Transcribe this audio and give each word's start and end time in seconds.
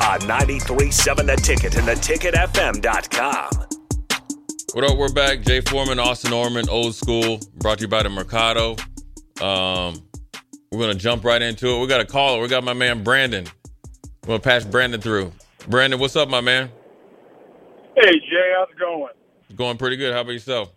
On 0.00 0.20
93.7 0.20 1.26
The 1.26 1.36
Ticket 1.36 1.76
and 1.76 1.86
theticketfm.com. 1.86 3.50
What 4.74 4.84
up? 4.90 4.96
We're 4.96 5.12
back. 5.12 5.42
Jay 5.42 5.60
Foreman, 5.60 5.98
Austin 5.98 6.32
Orman, 6.32 6.68
Old 6.68 6.94
School, 6.94 7.40
brought 7.56 7.78
to 7.78 7.82
you 7.82 7.88
by 7.88 8.02
the 8.02 8.08
Mercado. 8.08 8.70
Um, 9.40 10.02
we're 10.70 10.78
going 10.78 10.92
to 10.92 10.98
jump 10.98 11.24
right 11.24 11.42
into 11.42 11.68
it. 11.68 11.80
We 11.80 11.86
got 11.86 12.00
a 12.00 12.06
caller. 12.06 12.40
We 12.40 12.48
got 12.48 12.64
my 12.64 12.72
man 12.72 13.04
Brandon. 13.04 13.44
We're 14.22 14.28
going 14.28 14.40
to 14.40 14.48
pass 14.48 14.64
Brandon 14.64 15.00
through. 15.00 15.32
Brandon, 15.68 16.00
what's 16.00 16.16
up, 16.16 16.28
my 16.30 16.40
man? 16.40 16.70
Hey, 17.96 18.12
Jay. 18.20 18.52
How's 18.56 18.70
it 18.70 18.78
going? 18.78 19.12
Going 19.54 19.76
pretty 19.76 19.96
good. 19.96 20.14
How 20.14 20.22
about 20.22 20.32
yourself? 20.32 20.72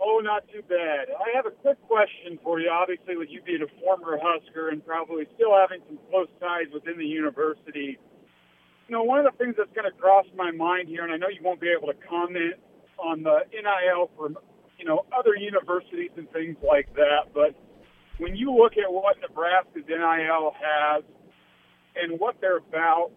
Oh, 0.00 0.20
not 0.24 0.48
too 0.48 0.62
bad. 0.66 1.12
I 1.12 1.36
have 1.36 1.44
a 1.44 1.50
quick 1.50 1.76
question 1.86 2.38
for 2.42 2.58
you. 2.58 2.70
Obviously, 2.70 3.16
with 3.16 3.28
you 3.28 3.42
being 3.42 3.60
a 3.60 3.80
former 3.84 4.18
Husker 4.20 4.70
and 4.70 4.84
probably 4.84 5.26
still 5.34 5.54
having 5.54 5.80
some 5.86 5.98
close 6.08 6.28
ties 6.40 6.72
within 6.72 6.96
the 6.96 7.04
university, 7.04 7.98
you 8.88 8.92
know, 8.96 9.02
one 9.02 9.18
of 9.20 9.26
the 9.30 9.36
things 9.36 9.54
that's 9.58 9.72
going 9.76 9.84
to 9.84 9.96
cross 9.98 10.24
my 10.34 10.50
mind 10.50 10.88
here, 10.88 11.04
and 11.04 11.12
I 11.12 11.16
know 11.16 11.28
you 11.28 11.44
won't 11.44 11.60
be 11.60 11.68
able 11.68 11.92
to 11.92 11.98
comment 12.08 12.54
on 12.98 13.22
the 13.22 13.44
NIL 13.52 14.10
for, 14.16 14.30
you 14.78 14.84
know, 14.84 15.04
other 15.16 15.36
universities 15.36 16.10
and 16.16 16.30
things 16.32 16.56
like 16.66 16.92
that, 16.94 17.32
but 17.34 17.54
when 18.18 18.36
you 18.36 18.52
look 18.52 18.76
at 18.76 18.92
what 18.92 19.16
Nebraska's 19.20 19.84
NIL 19.88 20.52
has 20.56 21.04
and 21.96 22.20
what 22.20 22.36
they're 22.40 22.58
about 22.58 23.10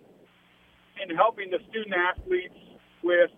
in 1.02 1.16
helping 1.16 1.52
the 1.52 1.60
student 1.70 1.96
athletes 1.96 2.56
with 3.04 3.32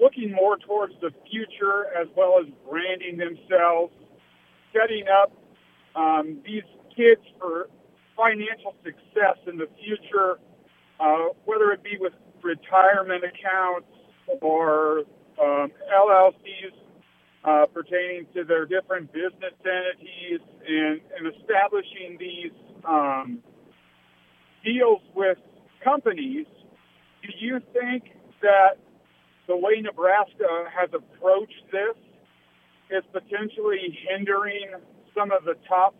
looking 0.00 0.32
more 0.32 0.56
towards 0.56 0.94
the 1.00 1.12
future 1.30 1.86
as 2.00 2.06
well 2.16 2.36
as 2.40 2.46
branding 2.68 3.16
themselves, 3.16 3.92
setting 4.72 5.04
up 5.08 5.32
um, 5.94 6.38
these 6.44 6.62
kids 6.94 7.22
for 7.38 7.68
financial 8.16 8.74
success 8.84 9.36
in 9.46 9.56
the 9.56 9.68
future 9.82 10.38
uh, 11.00 11.28
whether 11.44 11.70
it 11.70 11.82
be 11.82 11.96
with 11.98 12.12
retirement 12.42 13.22
accounts 13.24 13.86
or 14.40 15.00
um, 15.40 15.70
LLCs 15.94 16.74
uh, 17.44 17.66
pertaining 17.72 18.26
to 18.34 18.44
their 18.44 18.66
different 18.66 19.12
business 19.12 19.54
entities 19.64 20.40
and, 20.66 21.00
and 21.16 21.34
establishing 21.36 22.16
these 22.18 22.52
um, 22.84 23.38
deals 24.64 25.00
with 25.14 25.38
companies, 25.82 26.46
do 27.22 27.28
you 27.38 27.60
think 27.72 28.04
that 28.42 28.78
the 29.48 29.56
way 29.56 29.80
Nebraska 29.80 30.68
has 30.70 30.90
approached 30.92 31.64
this 31.72 31.96
is 32.90 33.02
potentially 33.12 33.98
hindering 34.08 34.68
some 35.16 35.32
of 35.32 35.44
the 35.44 35.54
top 35.66 35.96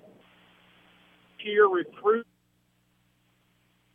tier 1.42 1.66
recruits 1.66 2.28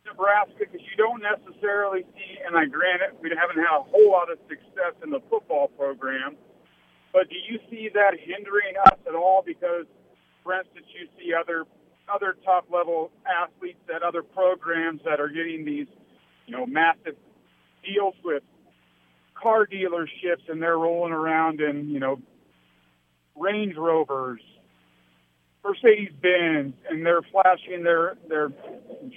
Nebraska 0.04 0.66
because 0.68 0.84
you 0.84 0.96
don't 0.98 1.22
necessarily 1.22 2.02
see, 2.12 2.36
and 2.44 2.58
I 2.58 2.66
grant 2.66 3.00
it, 3.00 3.16
we 3.22 3.30
haven't 3.30 3.56
had 3.56 3.72
a 3.72 3.82
whole 3.82 4.10
lot 4.12 4.30
of 4.30 4.38
success 4.48 4.92
in 5.02 5.10
the 5.10 5.20
football 5.30 5.68
program, 5.78 6.36
but 7.12 7.30
do 7.30 7.36
you 7.48 7.58
see 7.70 7.88
that 7.94 8.12
hindering 8.18 8.76
us 8.84 8.98
at 9.08 9.14
all? 9.14 9.42
Because, 9.46 9.86
for 10.42 10.52
instance, 10.52 10.86
you 10.92 11.08
see 11.16 11.32
other 11.32 11.64
other 12.12 12.36
top 12.44 12.66
level 12.70 13.10
athletes 13.24 13.80
at 13.88 14.02
other 14.02 14.22
programs 14.22 15.00
that 15.06 15.20
are 15.20 15.28
getting 15.28 15.64
these, 15.64 15.86
you 16.44 16.54
know, 16.54 16.66
massive 16.66 17.16
deals 17.82 18.14
with 18.22 18.42
car 19.44 19.66
dealerships, 19.66 20.48
and 20.48 20.60
they're 20.60 20.78
rolling 20.78 21.12
around 21.12 21.60
in, 21.60 21.88
you 21.88 22.00
know, 22.00 22.20
Range 23.36 23.76
Rovers 23.76 24.40
Mercedes 25.64 26.10
Benz 26.20 26.74
and 26.90 27.04
they're 27.04 27.22
flashing 27.32 27.82
their 27.82 28.16
their 28.28 28.52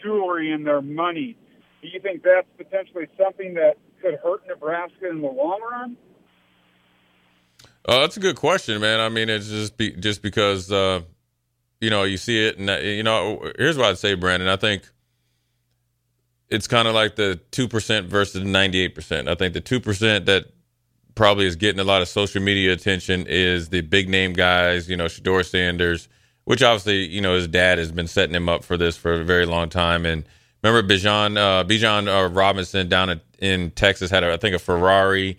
jewelry 0.02 0.52
and 0.52 0.66
their 0.66 0.82
money. 0.82 1.36
Do 1.82 1.90
you 1.90 2.00
think 2.00 2.24
that's 2.24 2.48
potentially 2.58 3.08
something 3.22 3.54
that 3.56 3.76
could 4.02 4.16
hurt 4.24 4.48
Nebraska 4.48 5.10
in 5.10 5.22
the 5.22 5.28
long 5.28 5.60
run? 5.70 5.98
Uh, 7.88 8.00
that's 8.00 8.18
a 8.18 8.20
good 8.20 8.36
question, 8.36 8.82
man. 8.82 9.00
I 9.00 9.10
mean, 9.10 9.30
it's 9.30 9.50
just 9.50 9.78
be, 9.78 9.92
just 9.92 10.22
because 10.22 10.72
uh, 10.72 11.02
you 11.82 11.90
know 11.90 12.04
you 12.04 12.18
see 12.18 12.48
it, 12.48 12.58
and 12.58 12.70
you 12.84 13.04
know, 13.04 13.52
here's 13.58 13.78
what 13.78 13.88
I'd 13.88 13.98
say, 13.98 14.14
Brandon. 14.14 14.48
I 14.48 14.56
think 14.56 14.90
it's 16.50 16.68
kind 16.68 16.88
of 16.88 16.96
like 16.96 17.16
the 17.16 17.40
two 17.52 17.68
percent 17.68 18.08
versus 18.08 18.44
the 18.44 18.50
ninety 18.50 18.80
eight 18.80 18.96
percent. 18.96 19.28
I 19.28 19.36
think 19.36 19.54
the 19.54 19.62
two 19.62 19.80
percent 19.80 20.26
that 20.28 20.46
probably 21.16 21.46
is 21.46 21.56
getting 21.56 21.80
a 21.80 21.84
lot 21.84 22.02
of 22.02 22.08
social 22.08 22.42
media 22.42 22.74
attention 22.74 23.26
is 23.28 23.70
the 23.70 23.82
big 23.82 24.10
name 24.10 24.34
guys. 24.34 24.90
You 24.90 24.98
know, 24.98 25.06
Shedeur 25.06 25.46
Sanders 25.46 26.08
which 26.48 26.64
obviously 26.64 27.06
you 27.06 27.20
know 27.20 27.36
his 27.36 27.46
dad 27.46 27.78
has 27.78 27.92
been 27.92 28.08
setting 28.08 28.34
him 28.34 28.48
up 28.48 28.64
for 28.64 28.78
this 28.78 28.96
for 28.96 29.20
a 29.20 29.24
very 29.26 29.46
long 29.46 29.68
time. 29.68 30.06
And 30.06 30.24
remember 30.64 30.94
Bijan 30.94 31.38
uh, 31.38 31.66
Bijan 31.66 32.08
uh, 32.08 32.30
Robinson 32.30 32.88
down 32.88 33.10
in, 33.10 33.22
in 33.40 33.72
Texas 33.72 34.10
had 34.10 34.24
a, 34.24 34.32
I 34.32 34.38
think 34.38 34.56
a 34.56 34.60
Ferrari 34.60 35.38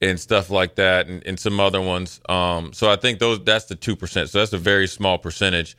and 0.00 0.18
stuff 0.18 0.48
like 0.48 0.76
that, 0.76 1.08
and, 1.08 1.22
and 1.26 1.38
some 1.38 1.60
other 1.60 1.82
ones. 1.82 2.22
Um, 2.30 2.72
so 2.72 2.90
I 2.90 2.96
think 2.96 3.18
those 3.18 3.44
that's 3.44 3.66
the 3.66 3.74
two 3.74 3.96
percent. 3.96 4.30
So 4.30 4.38
that's 4.38 4.54
a 4.54 4.58
very 4.58 4.86
small 4.86 5.18
percentage 5.18 5.76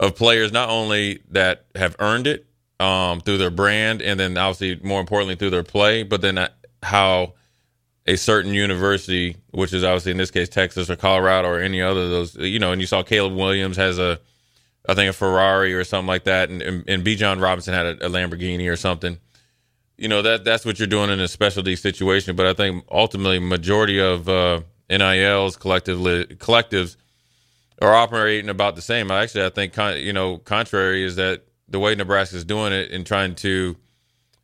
of 0.00 0.16
players 0.16 0.50
not 0.50 0.70
only 0.70 1.20
that 1.32 1.66
have 1.74 1.94
earned 1.98 2.26
it 2.26 2.45
um, 2.80 3.20
through 3.22 3.38
their 3.38 3.50
brand, 3.50 4.02
and 4.02 4.20
then 4.20 4.38
obviously 4.38 4.80
more 4.86 5.00
importantly 5.00 5.36
through 5.36 5.50
their 5.50 5.64
play, 5.64 6.02
but 6.04 6.20
then 6.22 6.48
how 6.82 7.34
a 8.06 8.16
certain 8.16 8.54
university, 8.54 9.36
which 9.52 9.72
is 9.74 9.84
obviously 9.84 10.12
in 10.12 10.18
this 10.18 10.30
case 10.32 10.48
Texas 10.48 10.90
or 10.90 10.96
Colorado 10.96 11.48
or 11.48 11.60
any 11.60 11.82
other 11.82 12.02
of 12.02 12.10
those, 12.10 12.36
you 12.36 12.58
know, 12.58 12.72
and 12.72 12.80
you 12.80 12.86
saw 12.88 13.02
Caleb 13.02 13.34
Williams 13.34 13.76
has 13.78 13.98
a, 13.98 14.20
I 14.88 14.94
think 14.94 15.10
a 15.10 15.14
Ferrari 15.14 15.74
or 15.74 15.84
something 15.84 16.08
like 16.08 16.24
that, 16.24 16.50
and 16.50 16.62
and, 16.62 16.84
and 16.88 17.04
John 17.06 17.40
Robinson 17.40 17.74
had 17.74 17.86
a, 17.86 18.06
a 18.06 18.10
Lamborghini 18.10 18.70
or 18.70 18.76
something. 18.76 19.18
you 19.98 20.08
know 20.08 20.22
that 20.22 20.44
that's 20.44 20.64
what 20.64 20.78
you're 20.78 20.88
doing 20.88 21.10
in 21.10 21.20
a 21.20 21.28
specialty 21.28 21.76
situation. 21.76 22.36
But 22.36 22.46
I 22.46 22.54
think 22.54 22.84
ultimately, 22.90 23.38
majority 23.38 24.00
of 24.00 24.28
uh, 24.28 24.62
NILs 24.90 25.56
collectively 25.56 26.26
collectives 26.36 26.96
are 27.82 27.94
operating 27.94 28.50
about 28.50 28.76
the 28.76 28.82
same. 28.82 29.10
Actually, 29.10 29.46
I 29.46 29.50
think 29.50 29.76
you 30.04 30.14
know, 30.14 30.38
contrary 30.38 31.04
is 31.04 31.16
that 31.16 31.44
the 31.68 31.78
way 31.78 31.94
Nebraska 31.94 32.36
is 32.36 32.44
doing 32.44 32.72
it 32.72 32.90
and 32.90 33.06
trying 33.06 33.34
to 33.36 33.76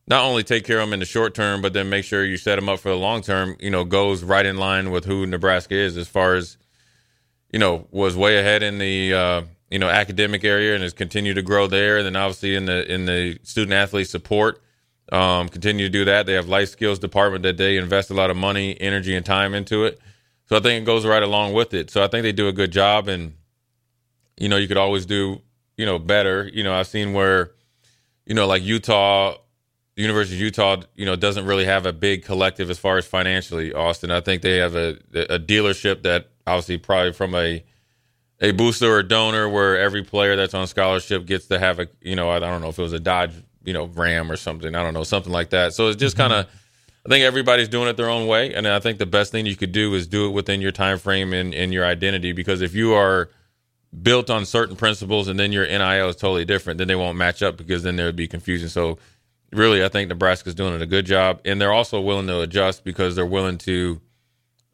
not 0.07 0.25
only 0.25 0.43
take 0.43 0.65
care 0.65 0.79
of 0.81 0.89
them 0.89 0.95
in 0.95 1.01
the 1.01 1.07
short 1.07 1.35
term, 1.35 1.63
but 1.63 1.73
then 1.73 1.89
make 1.89 2.05
sure 2.05 2.25
you 2.25 2.37
set 2.37 2.57
them 2.57 2.69
up 2.69 2.81
for 2.81 2.89
the 2.89 2.97
long 2.97 3.23
term. 3.23 3.57
You 3.61 3.71
know, 3.71 3.85
goes 3.85 4.23
right 4.23 4.45
in 4.45 4.57
line 4.57 4.91
with 4.91 5.05
who 5.05 5.27
Nebraska 5.27 5.75
is 5.75 5.97
as 5.97 6.09
far 6.09 6.35
as 6.35 6.57
you 7.53 7.59
know 7.59 7.87
was 7.91 8.17
way 8.17 8.39
ahead 8.39 8.63
in 8.63 8.79
the 8.79 9.15
uh, 9.15 9.43
you 9.71 9.79
know 9.79 9.89
academic 9.89 10.45
area 10.45 10.75
and 10.75 10.83
has 10.83 10.93
continued 10.93 11.35
to 11.35 11.43
grow 11.43 11.67
there. 11.67 11.99
And 11.99 12.07
then 12.07 12.17
obviously 12.17 12.57
in 12.57 12.65
the 12.65 12.93
in 12.93 13.07
the 13.07 13.39
student 13.43 13.75
athlete 13.75 14.09
support, 14.09 14.61
um, 15.13 15.49
continue 15.49 15.87
to 15.87 15.91
do 15.91 16.05
that. 16.07 16.27
They 16.27 16.35
have 16.35 16.49
life 16.49 16.69
skills 16.69 16.99
department 16.99 17.43
that 17.45 17.57
they 17.57 17.77
invest 17.77 18.11
a 18.11 18.15
lot 18.15 18.31
of 18.31 18.37
money, 18.37 18.79
energy, 18.81 19.15
and 19.15 19.25
time 19.25 19.55
into 19.55 19.85
it. 19.85 20.01
So 20.47 20.57
I 20.57 20.61
think 20.61 20.83
it 20.83 20.87
goes 20.87 21.07
right 21.07 21.23
along 21.23 21.53
with 21.55 21.73
it. 21.73 21.91
So 21.91 22.03
I 22.03 22.09
think 22.09 22.25
they 22.25 22.33
do 22.33 22.49
a 22.49 22.53
good 22.53 22.73
job, 22.73 23.09
and 23.09 23.35
you 24.37 24.49
know 24.49 24.57
you 24.57 24.67
could 24.67 24.77
always 24.77 25.07
do 25.07 25.41
you 25.77 25.87
know 25.87 25.99
better. 25.99 26.49
You 26.53 26.63
know 26.63 26.75
I've 26.75 26.87
seen 26.87 27.13
where 27.13 27.53
you 28.27 28.35
know 28.35 28.47
like 28.47 28.63
Utah, 28.63 29.37
University 29.97 30.37
of 30.37 30.43
Utah, 30.43 30.83
you 30.95 31.07
know 31.07 31.17
doesn't 31.17 31.47
really 31.47 31.65
have 31.65 31.87
a 31.87 31.93
big 31.93 32.25
collective 32.25 32.71
as 32.71 32.79
far 32.79 32.99
as 32.99 33.07
financially. 33.07 33.73
Austin, 33.73 34.11
I 34.11 34.21
think 34.21 34.43
they 34.43 34.59
have 34.59 34.75
a 34.75 34.99
a 35.15 35.39
dealership 35.39 36.03
that 36.03 36.31
obviously 36.47 36.79
probably 36.79 37.13
from 37.13 37.35
a 37.35 37.65
a 38.41 38.51
booster 38.51 38.93
or 38.93 39.03
donor 39.03 39.49
where 39.49 39.79
every 39.79 40.03
player 40.03 40.35
that's 40.35 40.55
on 40.55 40.67
scholarship 40.67 41.27
gets 41.27 41.47
to 41.47 41.59
have 41.59 41.79
a 41.79 41.89
you 42.01 42.17
know 42.17 42.31
I 42.31 42.39
don't 42.39 42.61
know 42.61 42.69
if 42.69 42.79
it 42.79 42.83
was 42.83 42.93
a 42.93 43.01
Dodge 43.01 43.33
you 43.65 43.73
know 43.73 43.87
Ram 43.87 44.31
or 44.31 44.37
something 44.37 44.75
I 44.75 44.83
don't 44.83 44.95
know 44.95 45.05
something 45.05 45.33
like 45.33 45.51
that. 45.51 45.75
So 45.75 45.89
it's 45.89 46.01
just 46.01 46.17
mm-hmm. 46.17 46.31
kind 46.31 46.47
of 46.47 46.53
I 47.05 47.09
think 47.09 47.25
everybody's 47.25 47.69
doing 47.69 47.89
it 47.89 47.97
their 47.97 48.09
own 48.09 48.29
way, 48.29 48.55
and 48.55 48.67
I 48.67 48.79
think 48.79 48.99
the 48.99 49.07
best 49.07 49.33
thing 49.33 49.45
you 49.45 49.57
could 49.57 49.73
do 49.73 49.93
is 49.95 50.07
do 50.07 50.29
it 50.29 50.31
within 50.31 50.61
your 50.61 50.71
time 50.71 50.99
frame 50.99 51.33
and, 51.33 51.53
and 51.53 51.73
your 51.73 51.85
identity. 51.85 52.31
Because 52.31 52.63
if 52.63 52.75
you 52.75 52.95
are 52.95 53.29
built 54.01 54.31
on 54.31 54.47
certain 54.47 54.77
principles 54.77 55.29
and 55.29 55.39
then 55.39 55.53
your 55.53 55.67
NIL 55.67 56.09
is 56.09 56.17
totally 56.17 56.45
different, 56.45 56.79
then 56.79 56.89
they 56.89 56.95
won't 56.95 57.19
match 57.19 57.43
up 57.43 57.57
because 57.57 57.83
then 57.83 57.97
there 57.97 58.07
would 58.07 58.17
be 58.17 58.29
confusion. 58.29 58.69
So, 58.69 58.99
really, 59.53 59.85
I 59.85 59.89
think 59.89 60.09
Nebraska's 60.09 60.55
doing 60.55 60.81
a 60.81 60.87
good 60.87 61.05
job, 61.05 61.41
and 61.45 61.61
they're 61.61 61.73
also 61.73 62.01
willing 62.01 62.27
to 62.29 62.41
adjust 62.41 62.85
because 62.85 63.15
they're 63.17 63.27
willing 63.27 63.59
to 63.59 64.01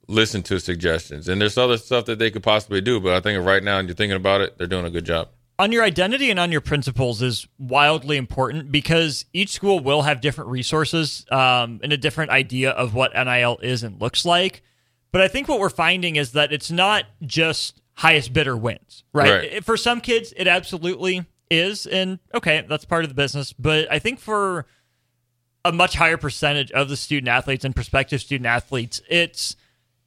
listen 0.06 0.42
to 0.44 0.60
suggestions. 0.60 1.28
And 1.28 1.40
there's 1.40 1.58
other 1.58 1.76
stuff 1.76 2.06
that 2.06 2.18
they 2.18 2.30
could 2.30 2.42
possibly 2.42 2.80
do, 2.80 3.00
but 3.00 3.12
I 3.12 3.20
think 3.20 3.44
right 3.44 3.62
now, 3.62 3.78
and 3.78 3.88
you're 3.88 3.96
thinking 3.96 4.16
about 4.16 4.40
it, 4.40 4.56
they're 4.56 4.66
doing 4.66 4.86
a 4.86 4.90
good 4.90 5.04
job 5.04 5.28
on 5.58 5.72
your 5.72 5.82
identity 5.82 6.30
and 6.30 6.38
on 6.38 6.52
your 6.52 6.60
principles 6.60 7.20
is 7.20 7.48
wildly 7.58 8.16
important 8.16 8.70
because 8.70 9.24
each 9.32 9.50
school 9.50 9.80
will 9.80 10.02
have 10.02 10.20
different 10.20 10.50
resources 10.50 11.26
um, 11.32 11.80
and 11.82 11.92
a 11.92 11.96
different 11.96 12.30
idea 12.30 12.70
of 12.70 12.94
what 12.94 13.12
NIL 13.14 13.58
is 13.62 13.82
and 13.82 14.00
looks 14.00 14.24
like. 14.24 14.62
But 15.10 15.20
I 15.20 15.28
think 15.28 15.48
what 15.48 15.58
we're 15.58 15.70
finding 15.70 16.16
is 16.16 16.32
that 16.32 16.52
it's 16.52 16.70
not 16.70 17.06
just 17.22 17.80
highest 17.98 18.32
bidder 18.32 18.56
wins, 18.56 19.04
right? 19.12 19.30
right. 19.30 19.64
For 19.64 19.76
some 19.76 20.00
kids, 20.00 20.32
it 20.36 20.48
absolutely 20.48 21.24
is. 21.50 21.86
And 21.86 22.18
okay, 22.34 22.64
that's 22.68 22.84
part 22.84 23.04
of 23.04 23.10
the 23.10 23.14
business. 23.14 23.52
But 23.52 23.90
I 23.90 23.98
think 23.98 24.18
for 24.18 24.66
a 25.64 25.72
much 25.72 25.96
higher 25.96 26.16
percentage 26.16 26.72
of 26.72 26.88
the 26.88 26.96
student 26.96 27.28
athletes 27.28 27.64
and 27.64 27.74
prospective 27.74 28.20
student 28.20 28.46
athletes, 28.46 29.00
it's 29.08 29.56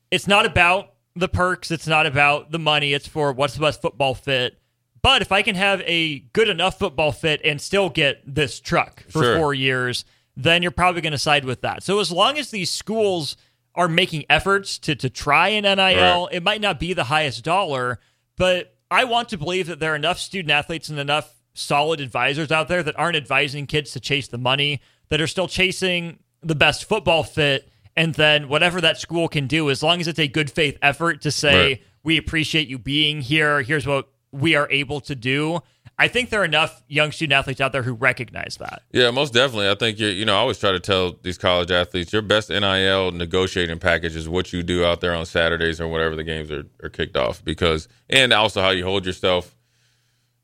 it's 0.10 0.28
not 0.28 0.46
about 0.46 0.94
the 1.16 1.30
perks, 1.30 1.72
it's 1.72 1.88
not 1.88 2.06
about 2.06 2.52
the 2.52 2.60
money, 2.60 2.94
it's 2.94 3.08
for 3.08 3.32
what's 3.34 3.54
the 3.54 3.62
best 3.62 3.82
football 3.82 4.14
fit 4.14 4.62
but 5.02 5.22
if 5.22 5.32
I 5.32 5.42
can 5.42 5.56
have 5.56 5.82
a 5.86 6.20
good 6.20 6.50
enough 6.50 6.78
football 6.78 7.12
fit 7.12 7.42
and 7.44 7.60
still 7.60 7.90
get 7.90 8.22
this 8.26 8.60
truck 8.60 9.04
for 9.10 9.24
sure. 9.24 9.38
four 9.38 9.54
years, 9.54 10.06
then 10.38 10.62
you're 10.62 10.72
probably 10.72 11.02
going 11.02 11.12
to 11.12 11.18
side 11.18 11.44
with 11.44 11.62
that. 11.62 11.84
So 11.84 12.00
as 12.00 12.12
long 12.12 12.38
as 12.38 12.52
these 12.52 12.70
schools 12.70 13.36
are 13.76 13.88
making 13.88 14.26
efforts 14.30 14.78
to 14.80 14.96
to 14.96 15.10
try 15.10 15.50
an 15.50 15.64
NIL, 15.64 15.78
right. 15.78 16.28
it 16.32 16.44
might 16.44 16.62
not 16.62 16.80
be 16.80 16.94
the 16.94 17.06
highest 17.06 17.44
dollar, 17.44 18.00
but 18.38 18.76
I 18.90 19.06
want 19.06 19.30
to 19.30 19.38
believe 19.38 19.68
that 19.68 19.80
there 19.80 19.94
are 19.94 19.96
enough 19.96 20.20
student 20.20 20.52
athletes 20.52 20.90
and 20.90 21.00
enough 21.00 21.36
solid 21.54 22.02
advisors 22.02 22.52
out 22.52 22.68
there 22.68 22.84
that 22.84 22.98
aren't 23.00 23.16
advising 23.16 23.68
kids 23.68 23.92
to 23.92 24.00
chase 24.00 24.28
the 24.28 24.38
money, 24.38 24.82
that 25.10 25.22
are 25.22 25.28
still 25.28 25.48
chasing 25.48 26.20
the 26.42 26.56
best 26.56 26.86
football 26.86 27.24
fit. 27.24 27.70
And 27.96 28.14
then 28.16 28.48
whatever 28.48 28.80
that 28.82 28.98
school 28.98 29.28
can 29.28 29.48
do, 29.48 29.70
as 29.70 29.84
long 29.84 30.00
as 30.00 30.08
it's 30.08 30.20
a 30.20 30.28
good 30.28 30.50
faith 30.50 30.78
effort 30.82 31.22
to 31.22 31.32
say, 31.32 31.68
right. 31.68 31.84
we 32.04 32.18
appreciate 32.18 32.68
you 32.68 32.78
being 32.78 33.22
here. 33.22 33.62
Here's 33.62 33.86
what 33.86 34.10
we 34.32 34.56
are 34.56 34.70
able 34.72 35.02
to 35.02 35.16
do. 35.16 35.60
I 36.02 36.08
think 36.08 36.32
there 36.32 36.42
are 36.42 36.46
enough 36.46 36.82
young 36.88 37.12
student 37.12 37.34
athletes 37.34 37.62
out 37.62 37.74
there 37.74 37.84
who 37.84 37.94
recognize 37.94 38.58
that. 38.60 38.82
Yeah, 38.92 39.12
most 39.12 39.34
definitely. 39.34 39.70
I 39.70 39.76
think 39.76 40.00
you 40.00 40.08
you 40.08 40.26
know 40.26 40.34
I 40.34 40.40
always 40.40 40.58
try 40.58 40.72
to 40.72 40.80
tell 40.80 41.16
these 41.22 41.38
college 41.38 41.70
athletes 41.70 42.12
your 42.12 42.24
best 42.24 42.50
NIL 42.50 43.12
negotiating 43.12 43.78
package 43.78 44.16
is 44.16 44.28
what 44.28 44.52
you 44.52 44.64
do 44.64 44.84
out 44.84 45.00
there 45.02 45.14
on 45.14 45.28
Saturdays 45.28 45.80
or 45.80 45.88
whatever 45.88 46.16
the 46.16 46.24
games 46.24 46.50
are, 46.50 46.66
are 46.82 46.90
kicked 46.90 47.16
off 47.16 47.46
because 47.46 47.88
and 48.10 48.34
also 48.34 48.64
how 48.64 48.72
you 48.72 48.84
hold 48.84 49.06
yourself. 49.06 49.56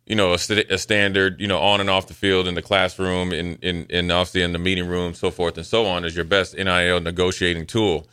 You 0.05 0.15
know, 0.15 0.33
a, 0.33 0.37
st- 0.37 0.69
a 0.71 0.77
standard. 0.77 1.41
You 1.41 1.47
know, 1.47 1.57
on 1.57 1.81
and 1.81 1.89
off 1.89 2.07
the 2.07 2.13
field 2.13 2.47
in 2.47 2.53
the 2.53 2.61
classroom, 2.61 3.33
in 3.33 3.55
in 3.63 3.87
in 3.89 4.11
obviously 4.11 4.43
in 4.43 4.53
the 4.53 4.59
meeting 4.59 4.87
room, 4.87 5.15
so 5.15 5.31
forth 5.31 5.57
and 5.57 5.65
so 5.65 5.87
on, 5.87 6.05
is 6.05 6.15
your 6.15 6.23
best 6.23 6.55
NIL 6.55 6.99
negotiating 6.99 7.65
tool. 7.65 8.07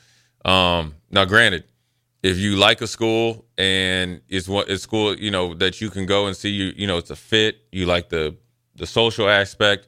Um, 0.47 0.94
now, 1.11 1.26
granted, 1.26 1.64
if 2.25 2.38
you 2.38 2.56
like 2.56 2.81
a 2.81 2.87
school 2.87 3.44
and 3.59 4.23
it's 4.31 4.49
what 4.49 4.69
it's 4.71 4.82
school 4.82 5.15
you 5.15 5.31
know 5.31 5.53
that 5.53 5.81
you 5.82 5.91
can 5.91 6.06
go 6.06 6.26
and 6.26 6.35
see 6.35 6.49
you 6.49 6.73
you 6.75 6.87
know 6.87 6.97
it's 6.97 7.11
a 7.11 7.17
fit 7.17 7.59
you 7.71 7.85
like 7.85 8.09
the 8.09 8.35
the 8.76 8.87
social 8.87 9.29
aspect 9.29 9.87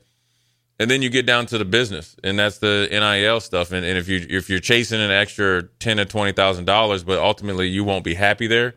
and 0.79 0.91
then 0.91 1.00
you 1.00 1.09
get 1.09 1.25
down 1.25 1.47
to 1.47 1.56
the 1.56 1.65
business 1.65 2.15
and 2.23 2.38
that's 2.38 2.59
the 2.59 2.88
nil 2.93 3.41
stuff 3.41 3.73
and, 3.73 3.87
and 3.87 3.97
if 3.97 4.06
you 4.06 4.25
if 4.29 4.50
you're 4.50 4.61
chasing 4.61 5.00
an 5.00 5.11
extra 5.11 5.62
ten 5.81 5.99
or 5.99 6.05
twenty 6.05 6.33
thousand 6.33 6.67
dollars 6.67 7.03
but 7.03 7.19
ultimately 7.19 7.67
you 7.69 7.83
won't 7.83 8.05
be 8.05 8.15
happy 8.15 8.47
there 8.47 8.75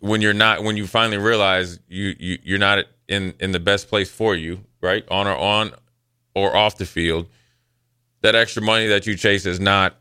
when 0.00 0.20
you're 0.20 0.34
not 0.34 0.64
when 0.64 0.76
you 0.76 0.86
finally 0.86 1.18
realize 1.18 1.78
you, 1.88 2.14
you 2.18 2.38
you're 2.42 2.58
not 2.58 2.84
in 3.06 3.34
in 3.38 3.52
the 3.52 3.60
best 3.60 3.88
place 3.88 4.10
for 4.10 4.34
you 4.34 4.64
right 4.80 5.04
on 5.12 5.28
or 5.28 5.36
on 5.36 5.70
or 6.34 6.56
off 6.56 6.76
the 6.76 6.86
field 6.86 7.28
that 8.22 8.34
extra 8.34 8.60
money 8.60 8.88
that 8.88 9.06
you 9.06 9.14
chase 9.16 9.46
is 9.46 9.60
not 9.60 9.94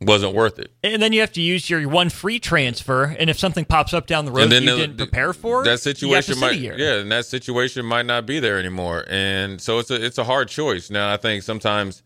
wasn't 0.00 0.34
worth 0.34 0.58
it. 0.58 0.72
And 0.82 1.00
then 1.00 1.12
you 1.12 1.20
have 1.20 1.32
to 1.32 1.40
use 1.40 1.70
your 1.70 1.88
one 1.88 2.10
free 2.10 2.38
transfer, 2.38 3.04
and 3.04 3.30
if 3.30 3.38
something 3.38 3.64
pops 3.64 3.94
up 3.94 4.06
down 4.06 4.24
the 4.24 4.32
road 4.32 4.50
that 4.50 4.62
you 4.62 4.70
the, 4.70 4.76
didn't 4.76 4.96
prepare 4.98 5.32
for, 5.32 5.64
that 5.64 5.80
situation 5.80 6.38
might 6.38 6.58
yeah, 6.58 6.96
and 6.96 7.10
that 7.10 7.26
situation 7.26 7.84
might 7.86 8.06
not 8.06 8.26
be 8.26 8.38
there 8.38 8.58
anymore. 8.58 9.04
And 9.08 9.60
so 9.60 9.78
it's 9.78 9.90
a 9.90 10.04
it's 10.04 10.18
a 10.18 10.24
hard 10.24 10.48
choice. 10.48 10.90
Now 10.90 11.12
I 11.12 11.16
think 11.16 11.42
sometimes 11.42 12.02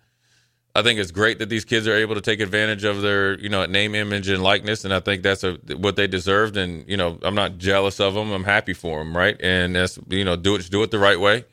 I 0.75 0.83
think 0.83 1.01
it's 1.01 1.11
great 1.11 1.41
that 1.41 1.49
these 1.49 1.65
kids 1.65 1.89
are 1.89 1.95
able 1.95 2.15
to 2.15 2.21
take 2.21 2.41
advantage 2.41 2.85
of 2.85 3.03
their 3.03 3.39
you 3.39 3.49
know 3.49 3.67
name, 3.67 3.95
image, 3.95 4.29
and 4.29 4.43
likeness, 4.43 4.85
and 4.85 4.95
I 4.95 5.01
think 5.01 5.23
that's 5.23 5.43
a, 5.43 5.55
what 5.77 5.97
they 5.97 6.07
deserved. 6.07 6.57
And 6.57 6.89
you 6.89 6.97
know 6.97 7.19
I'm 7.23 7.35
not 7.35 7.59
jealous 7.59 7.99
of 7.99 8.15
them. 8.15 8.31
I'm 8.31 8.45
happy 8.45 8.75
for 8.75 9.01
them, 9.01 9.17
right? 9.17 9.37
And 9.41 9.75
that's 9.75 9.99
you 10.09 10.25
know 10.25 10.37
do 10.37 10.55
it 10.55 10.71
do 10.71 10.83
it 10.85 10.93
the 10.93 10.99
right 10.99 11.19
way. 11.19 11.45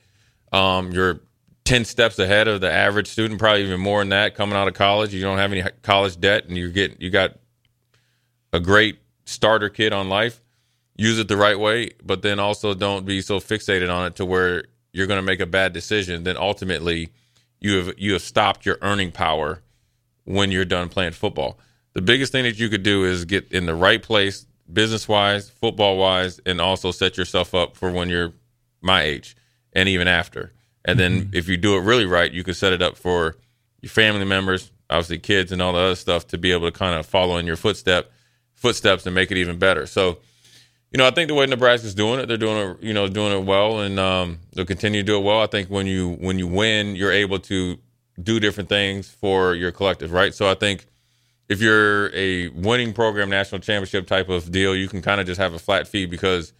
Um, 0.53 0.91
you're 0.91 1.19
10 1.67 1.83
steps 1.83 2.17
ahead 2.17 2.47
of 2.47 2.61
the 2.61 2.71
average 2.71 3.07
student, 3.07 3.41
probably 3.41 3.61
even 3.65 3.81
more 3.81 3.99
than 3.99 4.07
that 4.07 4.35
coming 4.35 4.55
out 4.55 4.69
of 4.69 4.73
college. 4.73 5.13
You 5.13 5.19
don't 5.19 5.37
have 5.37 5.51
any 5.51 5.69
college 5.81 6.17
debt 6.17 6.45
and 6.45 6.55
you 6.55 6.71
get 6.71 7.01
you 7.01 7.09
got 7.09 7.35
a 8.53 8.59
great 8.61 8.99
starter 9.25 9.67
kit 9.67 9.91
on 9.91 10.07
life. 10.07 10.41
Use 10.95 11.19
it 11.19 11.27
the 11.27 11.35
right 11.35 11.59
way, 11.59 11.91
but 12.01 12.21
then 12.21 12.39
also 12.39 12.73
don't 12.73 13.05
be 13.05 13.19
so 13.19 13.41
fixated 13.41 13.93
on 13.93 14.07
it 14.07 14.15
to 14.15 14.25
where 14.25 14.63
you're 14.93 15.07
going 15.07 15.17
to 15.17 15.25
make 15.25 15.41
a 15.41 15.45
bad 15.45 15.73
decision. 15.73 16.23
Then 16.23 16.37
ultimately, 16.37 17.09
you 17.59 17.75
have 17.75 17.95
you 17.97 18.13
have 18.13 18.21
stopped 18.21 18.65
your 18.65 18.77
earning 18.81 19.11
power 19.11 19.61
when 20.23 20.51
you're 20.51 20.63
done 20.63 20.87
playing 20.87 21.11
football. 21.11 21.59
The 21.91 22.01
biggest 22.01 22.31
thing 22.31 22.45
that 22.45 22.57
you 22.57 22.69
could 22.69 22.83
do 22.83 23.03
is 23.03 23.25
get 23.25 23.51
in 23.51 23.65
the 23.65 23.75
right 23.75 24.01
place, 24.01 24.45
business 24.71 25.05
wise, 25.05 25.49
football 25.49 25.97
wise, 25.97 26.39
and 26.45 26.61
also 26.61 26.91
set 26.91 27.17
yourself 27.17 27.53
up 27.53 27.75
for 27.75 27.91
when 27.91 28.07
you're 28.07 28.31
my 28.79 29.01
age 29.01 29.35
and 29.73 29.89
even 29.89 30.07
after 30.07 30.53
and 30.87 30.97
then 30.97 31.21
mm-hmm. 31.21 31.35
if 31.35 31.47
you 31.47 31.57
do 31.57 31.77
it 31.77 31.81
really 31.81 32.05
right, 32.05 32.31
you 32.31 32.43
can 32.43 32.53
set 32.53 32.73
it 32.73 32.81
up 32.81 32.97
for 32.97 33.35
your 33.81 33.89
family 33.89 34.25
members, 34.25 34.71
obviously 34.89 35.19
kids 35.19 35.51
and 35.51 35.61
all 35.61 35.73
the 35.73 35.79
other 35.79 35.95
stuff 35.95 36.27
to 36.27 36.37
be 36.37 36.51
able 36.51 36.71
to 36.71 36.77
kind 36.77 36.97
of 36.97 37.05
follow 37.05 37.37
in 37.37 37.45
your 37.45 37.57
footstep 37.57 38.11
footsteps 38.55 39.05
and 39.05 39.13
make 39.13 39.29
it 39.29 39.37
even 39.37 39.59
better. 39.59 39.85
So, 39.85 40.17
you 40.91 40.97
know, 40.97 41.05
I 41.05 41.11
think 41.11 41.27
the 41.27 41.35
way 41.35 41.45
Nebraska's 41.45 41.93
doing 41.93 42.19
it, 42.19 42.27
they're 42.27 42.37
doing 42.37 42.71
it, 42.71 42.83
you 42.83 42.93
know, 42.93 43.07
doing 43.07 43.37
it 43.37 43.43
well, 43.43 43.81
and 43.81 43.99
um, 43.99 44.39
they'll 44.53 44.65
continue 44.65 45.01
to 45.01 45.05
do 45.05 45.17
it 45.17 45.23
well. 45.23 45.41
I 45.41 45.47
think 45.47 45.69
when 45.69 45.85
you 45.85 46.13
when 46.13 46.39
you 46.39 46.47
win, 46.47 46.95
you're 46.95 47.11
able 47.11 47.39
to 47.39 47.77
do 48.21 48.39
different 48.39 48.69
things 48.69 49.09
for 49.09 49.53
your 49.53 49.71
collective, 49.71 50.11
right? 50.11 50.33
So 50.33 50.49
I 50.49 50.55
think 50.55 50.87
if 51.49 51.61
you're 51.61 52.13
a 52.15 52.47
winning 52.49 52.93
program, 52.93 53.29
national 53.29 53.59
championship 53.59 54.07
type 54.07 54.29
of 54.29 54.51
deal, 54.51 54.75
you 54.75 54.87
can 54.87 55.01
kind 55.01 55.21
of 55.21 55.27
just 55.27 55.39
have 55.39 55.53
a 55.53 55.59
flat 55.59 55.87
fee 55.87 56.05
because 56.05 56.53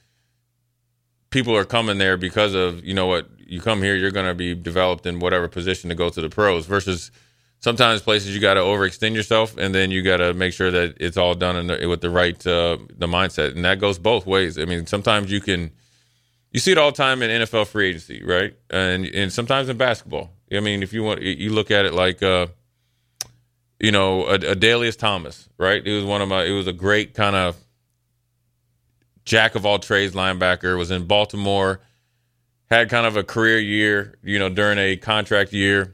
people 1.38 1.56
are 1.56 1.66
coming 1.66 2.00
there 2.00 2.18
because 2.18 2.56
of 2.56 2.84
you 2.84 2.96
know 2.96 3.06
what 3.06 3.30
you 3.38 3.62
come 3.62 3.84
here, 3.84 3.96
you're 3.96 4.12
going 4.12 4.26
to 4.26 4.34
be 4.34 4.56
developed 4.56 5.06
in 5.06 5.20
whatever 5.20 5.48
position 5.48 5.90
to 5.90 5.96
go 5.96 6.10
to 6.10 6.20
the 6.20 6.30
pros. 6.30 6.66
Versus 6.66 7.12
sometimes 7.60 8.02
places 8.02 8.34
you 8.34 8.42
got 8.42 8.56
to 8.56 8.62
overextend 8.62 9.14
yourself, 9.14 9.56
and 9.56 9.74
then 9.76 9.92
you 9.92 10.02
got 10.02 10.18
to 10.18 10.34
make 10.34 10.52
sure 10.52 10.72
that 10.72 10.96
it's 11.00 11.16
all 11.16 11.36
done 11.36 11.68
the, 11.68 11.86
with 11.88 12.02
the 12.02 12.10
right 12.10 12.36
uh, 12.48 12.78
the 12.98 13.06
mindset, 13.06 13.56
and 13.56 13.64
that 13.66 13.80
goes 13.80 14.00
both 14.00 14.26
ways. 14.26 14.58
I 14.58 14.66
mean, 14.66 14.88
sometimes 14.88 15.32
you 15.32 15.40
can 15.40 15.70
you 16.52 16.60
see 16.60 16.72
it 16.72 16.80
all 16.80 16.90
the 16.90 16.98
time 16.98 17.22
in 17.22 17.30
NFL 17.30 17.68
free 17.68 17.90
agency, 17.90 18.24
right? 18.24 18.56
And 18.72 19.06
and 19.06 19.32
sometimes 19.32 19.70
in 19.70 19.78
basketball, 19.78 20.32
I 20.52 20.60
mean, 20.60 20.82
if 20.82 20.92
you 20.92 21.04
want, 21.04 21.22
you 21.22 21.52
look 21.52 21.70
at 21.70 21.86
it 21.86 21.94
like, 21.94 22.24
uh, 22.24 22.48
you 23.80 23.92
know, 23.92 24.24
Adalius 24.24 24.98
Thomas, 24.98 25.48
right? 25.60 25.86
It 25.86 25.94
was 25.94 26.04
one 26.04 26.24
of 26.24 26.30
my. 26.30 26.46
It 26.46 26.54
was 26.54 26.66
a 26.66 26.74
great 26.74 27.14
kind 27.14 27.36
of 27.36 27.56
jack 29.28 29.56
of 29.56 29.66
all 29.66 29.78
trades 29.78 30.16
linebacker. 30.16 30.76
Was 30.78 30.90
in 30.90 31.06
Baltimore, 31.06 31.82
had 32.72 32.90
kind 32.90 33.06
of 33.06 33.16
a 33.16 33.24
career 33.24 33.60
year, 33.60 34.16
you 34.24 34.40
know, 34.40 34.50
during 34.50 34.80
a 34.80 34.96
contract 34.96 35.54
year. 35.54 35.94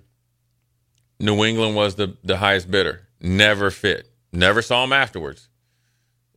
New 1.19 1.43
England 1.43 1.75
was 1.75 1.95
the 1.95 2.15
the 2.23 2.37
highest 2.37 2.71
bidder. 2.71 3.07
Never 3.19 3.71
fit. 3.71 4.09
Never 4.31 4.61
saw 4.61 4.83
him 4.83 4.93
afterwards. 4.93 5.49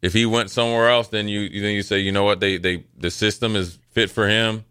If 0.03 0.13
he 0.13 0.27
went 0.27 0.51
somewhere 0.51 0.89
else, 0.89 1.09
then 1.09 1.29
you 1.29 1.49
then 1.49 1.75
you 1.75 1.83
say, 1.83 2.01
you 2.01 2.13
know 2.13 2.25
what, 2.25 2.41
they 2.41 2.57
they 2.59 2.85
the 2.97 3.11
system 3.11 3.55
is 3.55 3.79
fit 3.91 4.11
for 4.11 4.29
him. 4.29 4.65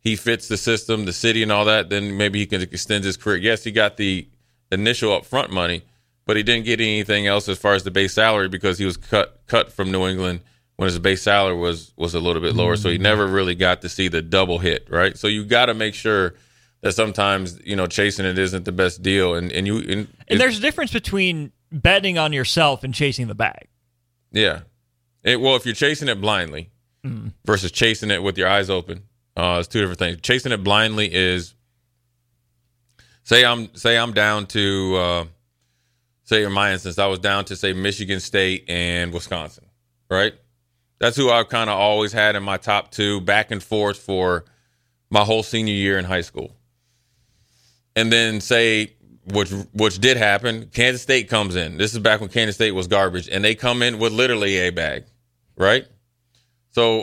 He 0.00 0.16
fits 0.16 0.48
the 0.48 0.56
system, 0.56 1.04
the 1.04 1.12
city, 1.12 1.42
and 1.42 1.52
all 1.52 1.64
that. 1.64 1.90
Then 1.90 2.16
maybe 2.16 2.38
he 2.38 2.46
can 2.46 2.62
extend 2.62 3.04
his 3.04 3.16
career. 3.16 3.36
Yes, 3.36 3.64
he 3.64 3.72
got 3.72 3.96
the 3.96 4.28
initial 4.70 5.10
upfront 5.10 5.50
money, 5.50 5.82
but 6.24 6.36
he 6.36 6.42
didn't 6.42 6.64
get 6.64 6.80
anything 6.80 7.26
else 7.26 7.48
as 7.48 7.58
far 7.58 7.74
as 7.74 7.82
the 7.82 7.90
base 7.90 8.14
salary 8.14 8.48
because 8.48 8.78
he 8.78 8.84
was 8.84 8.96
cut 8.96 9.42
cut 9.46 9.72
from 9.72 9.90
New 9.90 10.06
England 10.06 10.40
when 10.78 10.86
his 10.86 10.98
base 11.00 11.22
salary 11.22 11.56
was 11.56 11.92
was 11.96 12.14
a 12.14 12.20
little 12.20 12.40
bit 12.40 12.54
lower. 12.54 12.74
Mm-hmm. 12.74 12.82
So 12.82 12.88
he 12.88 12.96
mm-hmm. 12.96 13.02
never 13.02 13.26
really 13.26 13.56
got 13.56 13.82
to 13.82 13.88
see 13.88 14.06
the 14.06 14.22
double 14.22 14.60
hit, 14.60 14.86
right? 14.88 15.18
So 15.18 15.26
you 15.26 15.44
got 15.44 15.66
to 15.66 15.74
make 15.74 15.92
sure 15.92 16.34
that 16.82 16.92
sometimes 16.92 17.60
you 17.64 17.74
know 17.74 17.88
chasing 17.88 18.24
it 18.24 18.38
isn't 18.38 18.64
the 18.64 18.72
best 18.72 19.02
deal, 19.02 19.34
and 19.34 19.50
and 19.50 19.66
you 19.66 19.78
and, 19.78 20.08
and 20.28 20.40
there's 20.40 20.56
a 20.56 20.60
difference 20.60 20.92
between 20.92 21.52
betting 21.72 22.16
on 22.16 22.32
yourself 22.32 22.84
and 22.84 22.94
chasing 22.94 23.26
the 23.26 23.34
bag. 23.34 23.66
Yeah, 24.30 24.60
it, 25.24 25.40
well, 25.40 25.56
if 25.56 25.66
you're 25.66 25.74
chasing 25.74 26.08
it 26.08 26.20
blindly 26.20 26.70
mm. 27.04 27.32
versus 27.44 27.72
chasing 27.72 28.12
it 28.12 28.22
with 28.22 28.38
your 28.38 28.48
eyes 28.48 28.70
open, 28.70 29.02
uh, 29.36 29.56
it's 29.58 29.66
two 29.66 29.80
different 29.80 29.98
things. 29.98 30.20
Chasing 30.20 30.52
it 30.52 30.62
blindly 30.62 31.12
is 31.12 31.54
say 33.24 33.44
I'm 33.44 33.74
say 33.74 33.98
I'm 33.98 34.12
down 34.12 34.46
to 34.46 34.96
uh, 34.96 35.24
say 36.22 36.44
in 36.44 36.52
my 36.52 36.72
instance 36.72 37.00
I 37.00 37.08
was 37.08 37.18
down 37.18 37.46
to 37.46 37.56
say 37.56 37.72
Michigan 37.72 38.20
State 38.20 38.66
and 38.68 39.12
Wisconsin, 39.12 39.64
right? 40.08 40.34
That's 40.98 41.16
who 41.16 41.30
I've 41.30 41.48
kind 41.48 41.70
of 41.70 41.78
always 41.78 42.12
had 42.12 42.36
in 42.36 42.42
my 42.42 42.56
top 42.56 42.90
two, 42.90 43.20
back 43.20 43.50
and 43.50 43.62
forth 43.62 43.98
for 43.98 44.44
my 45.10 45.20
whole 45.20 45.42
senior 45.42 45.74
year 45.74 45.98
in 45.98 46.04
high 46.04 46.22
school. 46.22 46.52
And 47.94 48.12
then 48.12 48.40
say 48.40 48.94
which 49.32 49.50
which 49.72 49.98
did 49.98 50.16
happen, 50.16 50.70
Kansas 50.72 51.02
State 51.02 51.28
comes 51.28 51.56
in. 51.56 51.76
This 51.76 51.92
is 51.92 51.98
back 52.00 52.20
when 52.20 52.30
Kansas 52.30 52.54
State 52.56 52.72
was 52.72 52.86
garbage, 52.86 53.28
and 53.28 53.44
they 53.44 53.54
come 53.54 53.82
in 53.82 53.98
with 53.98 54.12
literally 54.12 54.56
a 54.56 54.70
bag, 54.70 55.04
right? 55.56 55.86
So 56.70 57.02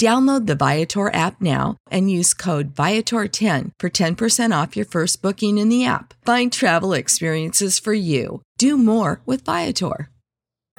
Download 0.00 0.46
the 0.46 0.56
Viator 0.56 1.12
app 1.14 1.40
now 1.40 1.76
and 1.88 2.10
use 2.10 2.34
code 2.34 2.74
Viator10 2.74 3.70
for 3.78 3.90
10% 3.90 4.62
off 4.62 4.76
your 4.76 4.86
first 4.86 5.22
booking 5.22 5.56
in 5.56 5.68
the 5.68 5.84
app. 5.84 6.14
Find 6.24 6.52
travel 6.52 6.92
experiences 6.92 7.78
for 7.78 7.94
you. 7.94 8.42
Do 8.58 8.76
more 8.76 9.20
with 9.24 9.44
Viator. 9.44 10.10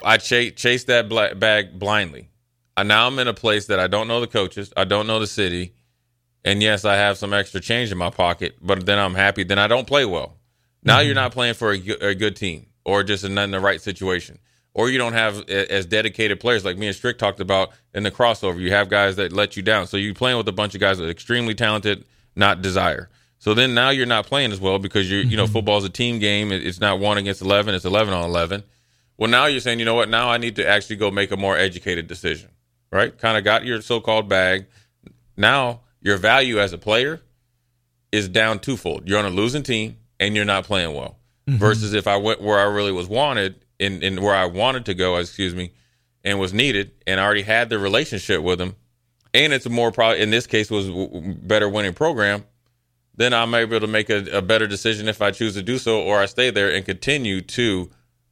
I 0.04 0.18
ch- 0.18 0.54
chase 0.54 0.84
that 0.84 1.08
bag 1.38 1.78
blindly. 1.78 2.28
I, 2.76 2.82
now 2.82 3.06
I'm 3.06 3.18
in 3.18 3.28
a 3.28 3.32
place 3.32 3.66
that 3.66 3.80
I 3.80 3.86
don't 3.86 4.06
know 4.06 4.20
the 4.20 4.26
coaches, 4.26 4.70
I 4.76 4.84
don't 4.84 5.06
know 5.06 5.18
the 5.18 5.26
city, 5.26 5.74
and 6.44 6.62
yes, 6.62 6.84
I 6.84 6.96
have 6.96 7.16
some 7.16 7.32
extra 7.32 7.60
change 7.60 7.90
in 7.90 7.96
my 7.96 8.10
pocket, 8.10 8.56
but 8.60 8.84
then 8.84 8.98
I'm 8.98 9.14
happy. 9.14 9.44
Then 9.44 9.58
I 9.58 9.66
don't 9.66 9.86
play 9.86 10.04
well. 10.04 10.36
Now 10.82 10.98
mm-hmm. 10.98 11.06
you're 11.06 11.14
not 11.14 11.32
playing 11.32 11.54
for 11.54 11.72
a, 11.72 11.78
a 12.02 12.14
good 12.14 12.36
team 12.36 12.66
or 12.84 13.02
just 13.02 13.24
in 13.24 13.34
the 13.34 13.60
right 13.60 13.80
situation 13.80 14.38
or 14.76 14.90
you 14.90 14.98
don't 14.98 15.14
have 15.14 15.48
as 15.48 15.86
dedicated 15.86 16.38
players 16.38 16.62
like 16.62 16.76
me 16.76 16.86
and 16.86 16.94
Strick 16.94 17.16
talked 17.16 17.40
about 17.40 17.70
in 17.94 18.02
the 18.02 18.10
crossover. 18.10 18.60
You 18.60 18.72
have 18.72 18.90
guys 18.90 19.16
that 19.16 19.32
let 19.32 19.56
you 19.56 19.62
down. 19.62 19.86
So 19.86 19.96
you're 19.96 20.12
playing 20.12 20.36
with 20.36 20.46
a 20.48 20.52
bunch 20.52 20.74
of 20.74 20.82
guys 20.82 20.98
that 20.98 21.06
are 21.06 21.10
extremely 21.10 21.54
talented, 21.54 22.04
not 22.36 22.60
desire. 22.60 23.08
So 23.38 23.54
then 23.54 23.72
now 23.72 23.88
you're 23.88 24.04
not 24.04 24.26
playing 24.26 24.52
as 24.52 24.60
well 24.60 24.78
because 24.78 25.10
you're, 25.10 25.22
you 25.22 25.34
know, 25.34 25.44
mm-hmm. 25.44 25.54
football 25.54 25.78
is 25.78 25.84
a 25.84 25.88
team 25.88 26.18
game. 26.18 26.52
It's 26.52 26.78
not 26.78 27.00
one 27.00 27.16
against 27.16 27.40
11, 27.40 27.74
it's 27.74 27.86
11 27.86 28.12
on 28.12 28.22
11. 28.24 28.64
Well, 29.16 29.30
now 29.30 29.46
you're 29.46 29.60
saying, 29.60 29.78
you 29.78 29.86
know 29.86 29.94
what? 29.94 30.10
Now 30.10 30.28
I 30.28 30.36
need 30.36 30.56
to 30.56 30.68
actually 30.68 30.96
go 30.96 31.10
make 31.10 31.30
a 31.30 31.38
more 31.38 31.56
educated 31.56 32.06
decision, 32.06 32.50
right? 32.92 33.16
Kind 33.16 33.38
of 33.38 33.44
got 33.44 33.64
your 33.64 33.80
so 33.80 34.00
called 34.00 34.28
bag. 34.28 34.66
Now 35.38 35.80
your 36.02 36.18
value 36.18 36.60
as 36.60 36.74
a 36.74 36.78
player 36.78 37.22
is 38.12 38.28
down 38.28 38.58
twofold. 38.58 39.08
You're 39.08 39.20
on 39.20 39.24
a 39.24 39.30
losing 39.30 39.62
team 39.62 39.96
and 40.20 40.36
you're 40.36 40.44
not 40.44 40.64
playing 40.64 40.94
well. 40.94 41.16
Mm-hmm. 41.48 41.60
Versus 41.60 41.94
if 41.94 42.06
I 42.06 42.18
went 42.18 42.42
where 42.42 42.58
I 42.58 42.64
really 42.64 42.92
was 42.92 43.08
wanted 43.08 43.54
in, 43.78 44.02
in 44.02 44.22
where 44.22 44.34
I 44.34 44.46
wanted 44.46 44.86
to 44.86 44.94
go, 44.94 45.16
excuse 45.16 45.54
me, 45.54 45.72
and 46.24 46.38
was 46.38 46.52
needed, 46.52 46.92
and 47.06 47.20
I 47.20 47.24
already 47.24 47.42
had 47.42 47.70
the 47.70 47.78
relationship 47.78 48.42
with 48.42 48.58
them, 48.58 48.74
and 49.32 49.52
it's 49.52 49.66
a 49.66 49.70
more 49.70 49.92
probably 49.92 50.20
in 50.22 50.30
this 50.30 50.46
case 50.46 50.70
was 50.70 50.88
better 51.42 51.68
winning 51.68 51.94
program, 51.94 52.44
then 53.14 53.32
I'm 53.32 53.54
able 53.54 53.80
to 53.80 53.86
make 53.86 54.10
a, 54.10 54.38
a 54.38 54.42
better 54.42 54.66
decision 54.66 55.08
if 55.08 55.22
I 55.22 55.30
choose 55.30 55.54
to 55.54 55.62
do 55.62 55.78
so, 55.78 56.02
or 56.02 56.20
I 56.20 56.26
stay 56.26 56.50
there 56.50 56.72
and 56.72 56.84
continue 56.84 57.40
to 57.42 57.90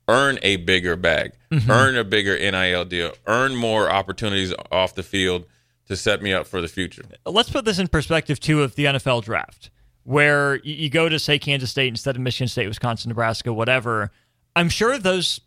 earn 0.08 0.38
a 0.42 0.56
bigger 0.56 0.96
bag, 0.96 1.32
mm-hmm. 1.50 1.70
earn 1.70 1.96
a 1.96 2.04
bigger 2.04 2.38
NIL 2.38 2.84
deal, 2.84 3.12
earn 3.26 3.54
more 3.54 3.90
opportunities 3.90 4.52
off 4.70 4.94
the 4.94 5.02
field 5.02 5.46
to 5.86 5.96
set 5.96 6.22
me 6.22 6.32
up 6.32 6.46
for 6.46 6.60
the 6.60 6.68
future. 6.68 7.04
Let's 7.26 7.50
put 7.50 7.64
this 7.64 7.78
in 7.78 7.88
perspective 7.88 8.40
too 8.40 8.62
of 8.62 8.74
the 8.74 8.86
NFL 8.86 9.24
draft. 9.24 9.70
where 10.04 10.56
you, 10.56 10.74
you 10.74 10.90
go 10.90 11.08
to 11.08 11.18
say 11.18 11.38
Kansas 11.38 11.70
State 11.70 11.88
instead 11.88 12.16
of 12.16 12.22
Michigan 12.22 12.48
State, 12.48 12.68
Wisconsin, 12.68 13.08
Nebraska, 13.08 13.52
whatever. 13.52 14.10
I'm 14.56 14.68
sure 14.68 14.98
those 14.98 15.40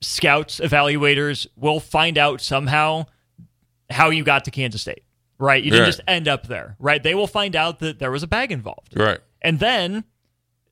scouts, 0.00 0.60
evaluators 0.60 1.46
will 1.56 1.80
find 1.80 2.18
out 2.18 2.40
somehow 2.40 3.06
how 3.90 4.10
you 4.10 4.24
got 4.24 4.44
to 4.44 4.50
Kansas 4.50 4.82
State, 4.82 5.04
right? 5.38 5.62
You 5.62 5.70
didn't 5.70 5.84
Right. 5.84 5.88
just 5.88 6.00
end 6.08 6.28
up 6.28 6.46
there, 6.46 6.76
right? 6.78 7.02
They 7.02 7.14
will 7.14 7.26
find 7.26 7.54
out 7.56 7.80
that 7.80 7.98
there 7.98 8.10
was 8.10 8.22
a 8.22 8.26
bag 8.26 8.50
involved. 8.52 8.94
Right. 8.96 9.20
And 9.40 9.58
then 9.58 10.04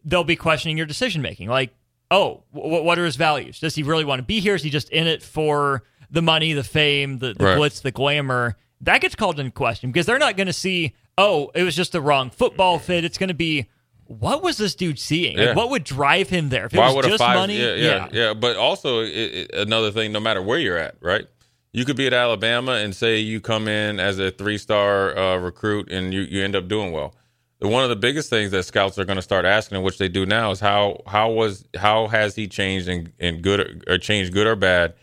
they'll 0.05 0.25
be 0.25 0.37
questioning 0.37 0.77
your 0.77 0.87
decision 0.87 1.21
making. 1.23 1.49
Like, 1.49 1.75
oh, 2.11 2.43
w- 2.55 2.83
what 2.83 2.99
are 2.99 3.05
his 3.05 3.17
values? 3.17 3.61
Does 3.61 3.75
he 3.75 3.83
really 3.83 4.05
want 4.05 4.21
to 4.21 4.25
be 4.25 4.41
here? 4.41 4.55
Is 4.55 4.63
he 4.63 4.71
just 4.71 4.89
in 4.91 5.07
it 5.07 5.23
for 5.23 5.83
the 6.11 6.23
money, 6.23 6.53
the 6.55 6.65
fame, 6.65 7.19
the, 7.19 7.35
the 7.35 7.45
Right. 7.45 7.59
glitz, 7.59 7.83
the 7.83 7.91
glamour? 7.93 8.57
That 8.81 9.01
gets 9.01 9.15
called 9.15 9.39
into 9.39 9.53
question 9.53 9.93
because 9.93 10.07
they're 10.07 10.19
not 10.19 10.37
going 10.37 10.47
to 10.47 10.53
see, 10.53 10.95
oh, 11.19 11.51
it 11.55 11.63
was 11.63 11.77
just 11.77 11.93
the 11.93 12.01
wrong 12.01 12.31
football 12.31 12.79
mm-hmm. 12.79 12.87
fit. 12.87 13.05
It's 13.05 13.19
going 13.19 13.29
to 13.29 13.35
be, 13.35 13.67
what 14.11 14.43
was 14.43 14.57
this 14.57 14.75
dude 14.75 14.99
seeing? 14.99 15.39
Like, 15.39 15.55
what 15.55 15.71
would 15.71 15.85
drive 15.85 16.29
him 16.29 16.49
there? 16.49 16.67
If 16.67 16.75
it 16.75 16.79
Why 16.79 16.87
was 16.87 16.97
would 16.97 17.05
just 17.05 17.19
five? 17.19 17.37
money, 17.37 17.61
yeah, 17.61 17.75
yeah, 17.75 18.09
yeah, 18.11 18.35
But 18.35 18.57
also, 18.57 19.03
it, 19.03 19.09
it, 19.09 19.51
another 19.55 19.93
thing, 19.93 20.11
no 20.11 20.19
matter 20.19 20.43
where 20.43 20.59
you're 20.59 20.77
at, 20.77 20.97
right? 21.01 21.27
You 21.73 21.85
could 21.85 21.97
be 21.97 22.09
at 22.09 22.13
Alabama 22.13 22.73
and 22.73 22.95
say 22.95 23.19
you 23.19 23.41
come 23.41 23.69
in 23.69 24.01
as 24.01 24.19
a 24.19 24.33
three 24.33 24.59
star 24.59 25.17
uh, 25.17 25.37
recruit 25.37 25.93
and 25.93 26.13
you, 26.13 26.23
you 26.23 26.43
end 26.43 26.57
up 26.57 26.67
doing 26.67 26.91
well. 26.91 27.15
One 27.61 27.85
of 27.85 27.89
the 27.89 27.95
biggest 27.97 28.31
things 28.31 28.51
that 28.51 28.65
scouts 28.65 28.99
are 28.99 29.05
going 29.05 29.17
to 29.17 29.23
start 29.23 29.45
asking, 29.45 29.77
and 29.77 29.85
which 29.85 29.99
they 29.99 30.09
do 30.09 30.27
now, 30.27 30.51
is 30.51 30.59
how 30.59 31.03
how 31.07 31.31
was 31.31 31.65
how 31.77 32.09
has 32.09 32.35
he 32.35 32.49
changed 32.49 32.89
and 32.89 33.13
and 33.21 33.43
good 33.43 33.85
or 33.87 33.99
changed 33.99 34.33
good 34.33 34.47
or 34.47 34.57
bad 34.57 34.95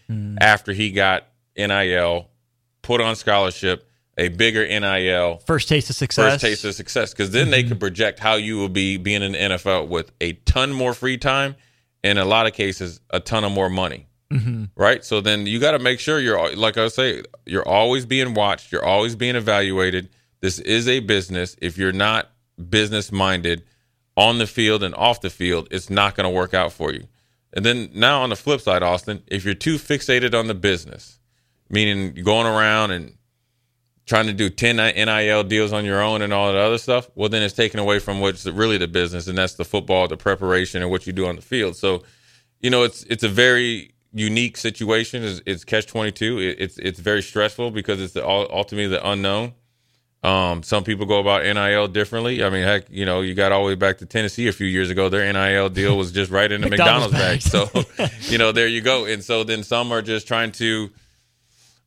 after 0.41 0.73
he 0.73 0.91
got 0.91 1.27
NIL, 1.55 2.29
put 2.81 2.99
on 2.99 3.15
scholarship, 3.15 3.87
a 4.17 4.29
bigger 4.29 4.65
NIL, 4.65 5.38
First 5.45 5.69
taste 5.69 5.89
of 5.89 5.95
success. 5.95 6.33
first 6.33 6.41
taste 6.41 6.65
of 6.65 6.75
success 6.75 7.12
because 7.12 7.31
then 7.31 7.51
they 7.51 7.62
mm-hmm. 7.62 7.69
can 7.69 7.79
project 7.79 8.19
how 8.19 8.36
you 8.36 8.57
will 8.57 8.69
be 8.69 8.97
being 8.97 9.21
in 9.21 9.33
the 9.33 9.38
NFL 9.38 9.88
with 9.88 10.12
a 10.19 10.33
ton 10.33 10.74
more 10.74 10.93
free 10.93 11.17
time 11.17 11.55
and 12.03 12.17
in 12.17 12.25
a 12.25 12.27
lot 12.27 12.47
of 12.47 12.53
cases 12.53 13.00
a 13.09 13.19
ton 13.19 13.43
of 13.43 13.51
more 13.51 13.69
money. 13.69 14.07
Mm-hmm. 14.31 14.65
Right. 14.75 15.05
So 15.05 15.21
then 15.21 15.45
you 15.47 15.59
got 15.59 15.71
to 15.71 15.79
make 15.79 16.00
sure 16.00 16.19
you're 16.19 16.55
like 16.55 16.77
I 16.77 16.88
say, 16.89 17.24
you're 17.45 17.67
always 17.67 18.05
being 18.05 18.33
watched. 18.33 18.71
You're 18.71 18.83
always 18.83 19.15
being 19.15 19.36
evaluated. 19.36 20.09
This 20.41 20.59
is 20.59 20.88
a 20.88 21.00
business. 21.00 21.55
If 21.62 21.77
you're 21.77 21.93
not 21.93 22.29
business 22.69 23.12
minded 23.12 23.63
on 24.17 24.39
the 24.39 24.47
field 24.47 24.83
and 24.83 24.93
off 24.95 25.21
the 25.21 25.29
field, 25.29 25.67
it's 25.71 25.89
not 25.89 26.15
going 26.15 26.25
to 26.25 26.29
work 26.29 26.53
out 26.53 26.74
for 26.74 26.91
you. 26.91 27.07
And 27.53 27.65
then 27.65 27.89
now 27.93 28.21
on 28.21 28.29
the 28.29 28.36
flip 28.36 28.59
side, 28.59 28.83
Austin, 28.83 29.24
if 29.27 29.45
you're 29.45 29.53
too 29.53 29.75
fixated 29.75 30.38
on 30.38 30.47
the 30.47 30.53
business, 30.53 31.19
meaning 31.69 32.13
going 32.13 32.47
around 32.47 32.91
and 32.91 33.16
trying 34.07 34.25
to 34.25 34.33
do 34.33 34.49
10 34.49 34.77
NIL 34.77 35.43
deals 35.43 35.73
on 35.73 35.85
your 35.85 36.01
own 36.01 36.21
and 36.21 36.33
all 36.33 36.51
that 36.51 36.59
other 36.59 36.77
stuff, 36.77 37.09
well, 37.13 37.29
then 37.29 37.43
it's 37.43 37.53
taken 37.53 37.79
away 37.79 37.99
from 37.99 38.21
what's 38.21 38.45
really 38.45 38.77
the 38.77 38.87
business, 38.87 39.27
and 39.27 39.37
that's 39.37 39.55
the 39.55 39.65
football, 39.65 40.07
the 40.07 40.17
preparation, 40.17 40.81
and 40.81 40.89
what 40.89 41.05
you 41.05 41.13
do 41.13 41.27
on 41.27 41.35
the 41.35 41.41
field. 41.41 41.75
So, 41.75 42.03
you 42.61 42.69
know, 42.69 42.83
it's 42.83 43.03
it's 43.03 43.23
a 43.23 43.29
very 43.29 43.93
unique 44.13 44.57
situation. 44.57 45.23
It's, 45.23 45.41
it's 45.45 45.63
catch 45.63 45.85
22. 45.85 46.39
It, 46.39 46.55
it's 46.59 46.77
it's 46.79 46.99
very 46.99 47.21
stressful 47.21 47.71
because 47.71 48.01
it's 48.01 48.13
the, 48.13 48.27
ultimately 48.27 48.87
the 48.87 49.07
unknown. 49.07 49.53
Um, 50.23 50.63
some 50.63 50.83
people 50.83 51.05
go 51.05 51.19
about 51.19 51.43
NIL 51.43 51.87
differently. 51.87 52.43
I 52.43 52.49
mean, 52.49 52.63
heck, 52.63 52.89
you 52.89 53.05
know, 53.05 53.21
you 53.21 53.35
got 53.35 53.51
all 53.51 53.63
the 53.63 53.67
way 53.67 53.75
back 53.75 53.99
to 53.99 54.05
Tennessee 54.05 54.47
a 54.47 54.51
few 54.51 54.65
years 54.65 54.89
ago. 54.89 55.09
Their 55.09 55.31
NIL 55.31 55.69
deal 55.69 55.95
was 55.95 56.11
just 56.11 56.31
right 56.31 56.51
in 56.51 56.61
the 56.61 56.69
McDonald's 56.69 57.13
McDonald's 57.13 57.51
bag. 57.51 57.69
So, 57.91 58.09
you 58.31 58.37
know, 58.37 58.51
there 58.51 58.67
you 58.67 58.81
go. 58.81 59.05
And 59.05 59.23
so 59.23 59.43
then 59.43 59.63
some 59.63 59.91
are 59.91 60.01
just 60.01 60.27
trying 60.27 60.51
to 60.53 60.89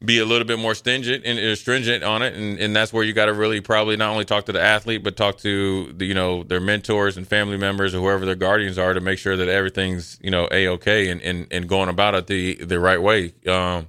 be 0.02 0.18
a 0.18 0.24
little 0.24 0.46
bit 0.46 0.58
more 0.58 0.74
stringent 0.74 1.26
and 1.26 1.58
stringent 1.58 2.02
on 2.02 2.22
it, 2.22 2.34
and, 2.34 2.58
and 2.58 2.74
that's 2.74 2.92
where 2.92 3.04
you 3.04 3.12
got 3.12 3.26
to 3.26 3.34
really 3.34 3.60
probably 3.60 3.96
not 3.96 4.10
only 4.10 4.24
talk 4.24 4.46
to 4.46 4.52
the 4.52 4.60
athlete, 4.60 5.02
but 5.02 5.14
talk 5.14 5.36
to 5.38 5.92
the 5.92 6.06
you 6.06 6.14
know 6.14 6.42
their 6.42 6.60
mentors 6.60 7.18
and 7.18 7.28
family 7.28 7.58
members 7.58 7.94
or 7.94 8.00
whoever 8.00 8.24
their 8.24 8.34
guardians 8.34 8.78
are 8.78 8.94
to 8.94 9.00
make 9.00 9.18
sure 9.18 9.36
that 9.36 9.48
everything's 9.48 10.18
you 10.22 10.30
know 10.30 10.48
a 10.50 10.68
okay 10.68 11.10
and, 11.10 11.20
and 11.20 11.46
and 11.50 11.68
going 11.68 11.90
about 11.90 12.14
it 12.14 12.26
the 12.28 12.54
the 12.54 12.80
right 12.80 13.00
way. 13.00 13.34
Um, 13.46 13.88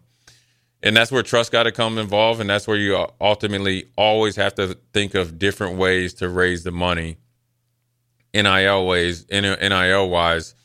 and 0.83 0.97
that's 0.97 1.11
where 1.11 1.23
trust 1.23 1.51
got 1.51 1.63
to 1.63 1.71
come 1.71 1.97
involved, 1.97 2.41
and 2.41 2.49
that's 2.49 2.67
where 2.67 2.77
you 2.77 3.05
ultimately 3.21 3.85
always 3.95 4.35
have 4.35 4.55
to 4.55 4.77
think 4.93 5.13
of 5.15 5.37
different 5.39 5.77
ways 5.77 6.15
to 6.15 6.27
raise 6.27 6.63
the 6.63 6.71
money, 6.71 7.17
nil 8.33 8.85
ways, 8.87 9.25
nil 9.31 10.09
wise, 10.09 10.55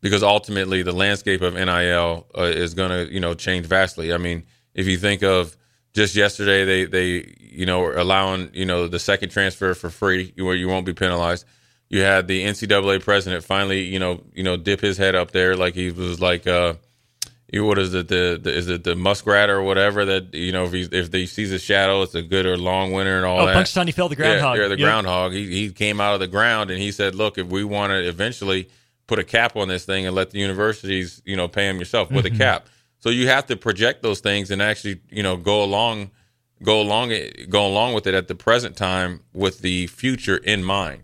because 0.00 0.22
ultimately 0.22 0.82
the 0.82 0.92
landscape 0.92 1.42
of 1.42 1.54
nil 1.54 2.26
uh, 2.38 2.42
is 2.42 2.72
going 2.72 2.90
to 2.90 3.12
you 3.12 3.20
know 3.20 3.34
change 3.34 3.66
vastly. 3.66 4.10
I 4.10 4.16
mean, 4.16 4.44
if 4.74 4.86
you 4.86 4.96
think 4.98 5.22
of 5.22 5.56
just 5.94 6.14
yesterday, 6.16 6.64
they 6.64 6.84
they 6.84 7.34
you 7.38 7.66
know 7.66 7.80
were 7.80 7.96
allowing 7.96 8.50
you 8.52 8.64
know 8.64 8.88
the 8.88 8.98
second 8.98 9.30
transfer 9.30 9.74
for 9.74 9.90
free, 9.90 10.32
where 10.36 10.54
you 10.54 10.68
won't 10.68 10.86
be 10.86 10.92
penalized. 10.94 11.44
You 11.88 12.00
had 12.02 12.26
the 12.26 12.44
NCAA 12.44 13.02
president 13.04 13.44
finally 13.44 13.82
you 13.82 13.98
know 13.98 14.22
you 14.34 14.42
know 14.42 14.56
dip 14.56 14.80
his 14.80 14.96
head 14.98 15.14
up 15.14 15.30
there 15.30 15.56
like 15.56 15.74
he 15.74 15.90
was 15.90 16.20
like. 16.20 16.46
uh 16.46 16.74
you 17.52 17.64
what 17.64 17.78
is 17.78 17.94
it 17.94 18.08
the, 18.08 18.40
the 18.42 18.52
is 18.52 18.68
it 18.68 18.82
the 18.82 18.96
muskrat 18.96 19.48
or 19.48 19.62
whatever 19.62 20.04
that 20.06 20.34
you 20.34 20.50
know 20.50 20.64
if 20.64 20.72
he 20.72 20.82
if 20.90 21.12
he 21.12 21.24
sees 21.26 21.52
a 21.52 21.58
shadow 21.58 22.02
it's 22.02 22.14
a 22.16 22.22
good 22.22 22.46
or 22.46 22.56
long 22.56 22.90
winter 22.90 23.16
and 23.16 23.24
all 23.24 23.42
Oh, 23.42 23.46
that. 23.46 23.54
Punxsutawney 23.54 23.94
Phil, 23.94 24.08
the 24.08 24.16
groundhog. 24.16 24.56
Yeah, 24.56 24.62
yeah 24.62 24.68
the 24.68 24.78
Yep. 24.78 24.84
groundhog. 24.86 25.32
He 25.32 25.46
he 25.46 25.70
came 25.70 26.00
out 26.00 26.14
of 26.14 26.20
the 26.20 26.26
ground 26.26 26.70
and 26.72 26.80
he 26.80 26.90
said, 26.90 27.14
"Look, 27.14 27.38
if 27.38 27.46
we 27.46 27.62
want 27.62 27.90
to 27.92 28.08
eventually 28.08 28.68
put 29.06 29.20
a 29.20 29.24
cap 29.24 29.54
on 29.56 29.68
this 29.68 29.84
thing 29.84 30.04
and 30.06 30.16
let 30.16 30.30
the 30.30 30.40
universities, 30.40 31.22
you 31.24 31.36
know, 31.36 31.46
pay 31.46 31.68
them 31.68 31.78
yourself 31.78 32.10
with 32.10 32.24
Mm-hmm. 32.24 32.34
a 32.34 32.38
cap." 32.38 32.66
So 33.04 33.10
you 33.10 33.28
have 33.28 33.44
to 33.48 33.56
project 33.56 34.02
those 34.02 34.20
things 34.20 34.50
and 34.50 34.62
actually, 34.62 35.02
you 35.10 35.22
know, 35.22 35.36
go 35.36 35.62
along, 35.62 36.10
go 36.62 36.80
along, 36.80 37.12
go 37.50 37.66
along 37.66 37.92
with 37.92 38.06
it 38.06 38.14
at 38.14 38.28
the 38.28 38.34
present 38.34 38.78
time 38.78 39.20
with 39.34 39.58
the 39.58 39.88
future 39.88 40.38
in 40.38 40.64
mind. 40.64 41.02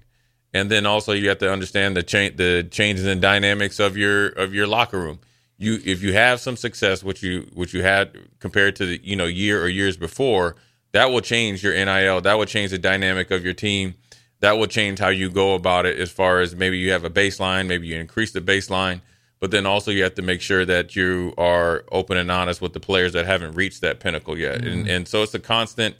And 0.54 0.70
then 0.70 0.86
also 0.86 1.12
you 1.12 1.28
have 1.28 1.36
to 1.40 1.52
understand 1.52 1.98
the 1.98 2.02
change, 2.02 2.38
the 2.38 2.66
changes 2.70 3.04
in 3.04 3.20
dynamics 3.20 3.78
of 3.78 3.98
your 3.98 4.28
of 4.28 4.54
your 4.54 4.66
locker 4.66 4.98
room. 4.98 5.18
You 5.58 5.78
if 5.84 6.02
you 6.02 6.14
have 6.14 6.40
some 6.40 6.56
success, 6.56 7.04
which 7.04 7.22
you 7.22 7.50
which 7.52 7.74
you 7.74 7.82
had 7.82 8.16
compared 8.38 8.76
to 8.76 8.86
the 8.86 9.00
you 9.04 9.14
know 9.14 9.26
year 9.26 9.62
or 9.62 9.68
years 9.68 9.98
before, 9.98 10.56
that 10.92 11.10
will 11.10 11.20
change 11.20 11.62
your 11.62 11.74
NIL. 11.74 12.22
That 12.22 12.38
will 12.38 12.46
change 12.46 12.70
the 12.70 12.78
dynamic 12.78 13.30
of 13.30 13.44
your 13.44 13.52
team. 13.52 13.94
That 14.40 14.52
will 14.52 14.68
change 14.68 15.00
how 15.00 15.10
you 15.10 15.28
go 15.28 15.54
about 15.54 15.84
it. 15.84 15.98
As 15.98 16.10
far 16.10 16.40
as 16.40 16.56
maybe 16.56 16.78
you 16.78 16.92
have 16.92 17.04
a 17.04 17.10
baseline, 17.10 17.66
maybe 17.66 17.88
you 17.88 17.96
increase 17.96 18.32
the 18.32 18.40
baseline, 18.40 19.02
but 19.40 19.50
then 19.50 19.66
also 19.66 19.90
you 19.90 20.02
have 20.02 20.14
to 20.14 20.22
make 20.22 20.40
sure 20.42 20.64
that 20.66 20.94
you 20.94 21.32
are 21.38 21.84
open 21.90 22.16
and 22.18 22.30
honest 22.30 22.60
with 22.60 22.74
the 22.74 22.80
players 22.80 23.14
that 23.14 23.26
haven't 23.26 23.54
reached 23.54 23.80
that 23.80 23.98
pinnacle 23.98 24.38
yet. 24.38 24.64
And 24.64 24.86
and 24.88 25.08
so 25.08 25.22
it's 25.22 25.34
a 25.34 25.40
constant 25.40 25.96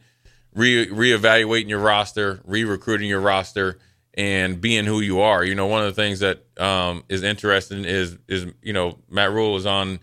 re 0.55 0.87
reevaluating 0.87 1.68
your 1.68 1.81
roster, 1.81 2.40
re-recruiting 2.44 3.09
your 3.09 3.20
roster, 3.20 3.79
and 4.14 4.61
being 4.61 4.85
who 4.85 5.00
you 5.00 5.20
are. 5.20 5.42
You 5.44 5.55
know, 5.55 5.66
one 5.66 5.83
of 5.85 5.94
the 5.94 6.00
things 6.03 6.20
that 6.20 6.44
um, 6.61 7.05
is 7.09 7.22
interesting 7.22 7.85
is 7.85 8.18
is 8.29 8.46
you 8.62 8.72
know 8.72 8.98
Matt 9.09 9.33
Rhule 9.33 9.53
was 9.53 9.66
on 9.66 10.00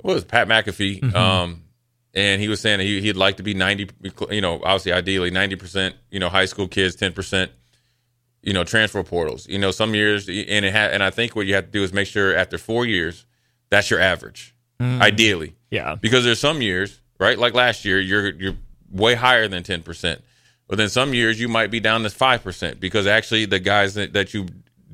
what 0.00 0.14
was 0.14 0.24
Pat 0.24 0.48
McAfee, 0.48 1.14
um, 1.14 1.62
and 2.12 2.40
he 2.40 2.48
was 2.48 2.60
saying 2.60 2.78
that 2.78 2.84
he, 2.84 3.00
he'd 3.00 3.16
like 3.16 3.36
to 3.36 3.42
be 3.42 3.54
ninety. 3.54 3.88
You 4.30 4.40
know, 4.40 4.54
obviously, 4.64 4.92
ideally 4.92 5.30
ninety 5.30 5.56
percent. 5.56 5.94
You 6.10 6.18
know, 6.18 6.28
high 6.28 6.46
school 6.46 6.66
kids, 6.66 6.96
ten 6.96 7.12
percent. 7.12 7.52
You 8.42 8.52
know, 8.52 8.64
transfer 8.64 9.02
portals. 9.04 9.46
You 9.48 9.58
know, 9.58 9.70
some 9.70 9.94
years, 9.94 10.28
and 10.28 10.64
it 10.64 10.72
ha- 10.72 10.90
and 10.92 11.02
I 11.02 11.10
think 11.10 11.36
what 11.36 11.46
you 11.46 11.54
have 11.54 11.66
to 11.66 11.70
do 11.70 11.82
is 11.84 11.92
make 11.92 12.08
sure 12.08 12.34
after 12.36 12.58
four 12.58 12.84
years, 12.84 13.24
that's 13.70 13.88
your 13.90 14.00
average, 14.00 14.54
mm. 14.80 15.00
ideally. 15.00 15.54
Yeah. 15.70 15.94
Because 15.94 16.24
there's 16.24 16.40
some 16.40 16.60
years, 16.60 17.00
right? 17.20 17.38
Like 17.38 17.54
last 17.54 17.84
year, 17.84 18.00
you're 18.00 18.30
you're 18.34 18.56
way 18.90 19.14
higher 19.14 19.46
than 19.48 19.62
ten 19.62 19.82
percent. 19.82 20.22
But 20.68 20.78
then 20.78 20.88
some 20.88 21.14
years 21.14 21.38
you 21.40 21.48
might 21.48 21.70
be 21.70 21.80
down 21.80 22.02
to 22.02 22.10
five 22.10 22.42
percent 22.42 22.80
because 22.80 23.06
actually 23.06 23.44
the 23.44 23.58
guys 23.60 23.94
that, 23.94 24.12
that 24.14 24.34
you 24.34 24.46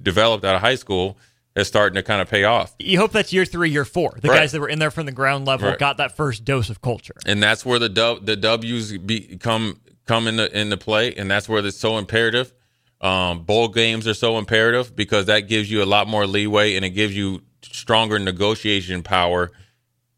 developed 0.02 0.44
out 0.44 0.54
of 0.54 0.60
high 0.60 0.74
school 0.74 1.16
is 1.56 1.66
starting 1.66 1.94
to 1.96 2.02
kind 2.02 2.20
of 2.20 2.28
pay 2.28 2.44
off. 2.44 2.74
You 2.78 2.98
hope 2.98 3.12
that's 3.12 3.32
year 3.32 3.44
three, 3.44 3.70
year 3.70 3.84
four. 3.84 4.16
The 4.20 4.28
Right. 4.28 4.40
guys 4.40 4.52
that 4.52 4.60
were 4.60 4.68
in 4.68 4.78
there 4.78 4.90
from 4.90 5.06
the 5.06 5.12
ground 5.12 5.46
level 5.46 5.70
Right. 5.70 5.78
got 5.78 5.96
that 5.96 6.16
first 6.16 6.44
dose 6.44 6.68
of 6.70 6.80
culture. 6.82 7.14
and 7.26 7.42
that's 7.42 7.64
where 7.64 7.78
the 7.78 7.88
dub, 7.88 8.26
the 8.26 8.36
W's 8.36 8.96
be, 8.98 9.38
come 9.38 9.80
come 10.06 10.26
into 10.28 10.56
into 10.58 10.76
play, 10.76 11.14
and 11.14 11.30
that's 11.30 11.48
where 11.48 11.64
it's 11.64 11.76
so 11.78 11.96
imperative. 11.98 12.52
Um, 13.00 13.44
bowl 13.44 13.68
games 13.68 14.08
are 14.08 14.14
so 14.14 14.38
imperative 14.38 14.94
because 14.96 15.26
that 15.26 15.40
gives 15.40 15.70
you 15.70 15.82
a 15.82 15.86
lot 15.86 16.08
more 16.08 16.26
leeway 16.26 16.74
and 16.74 16.84
it 16.84 16.90
gives 16.90 17.16
you 17.16 17.42
stronger 17.62 18.18
negotiation 18.18 19.02
power 19.02 19.52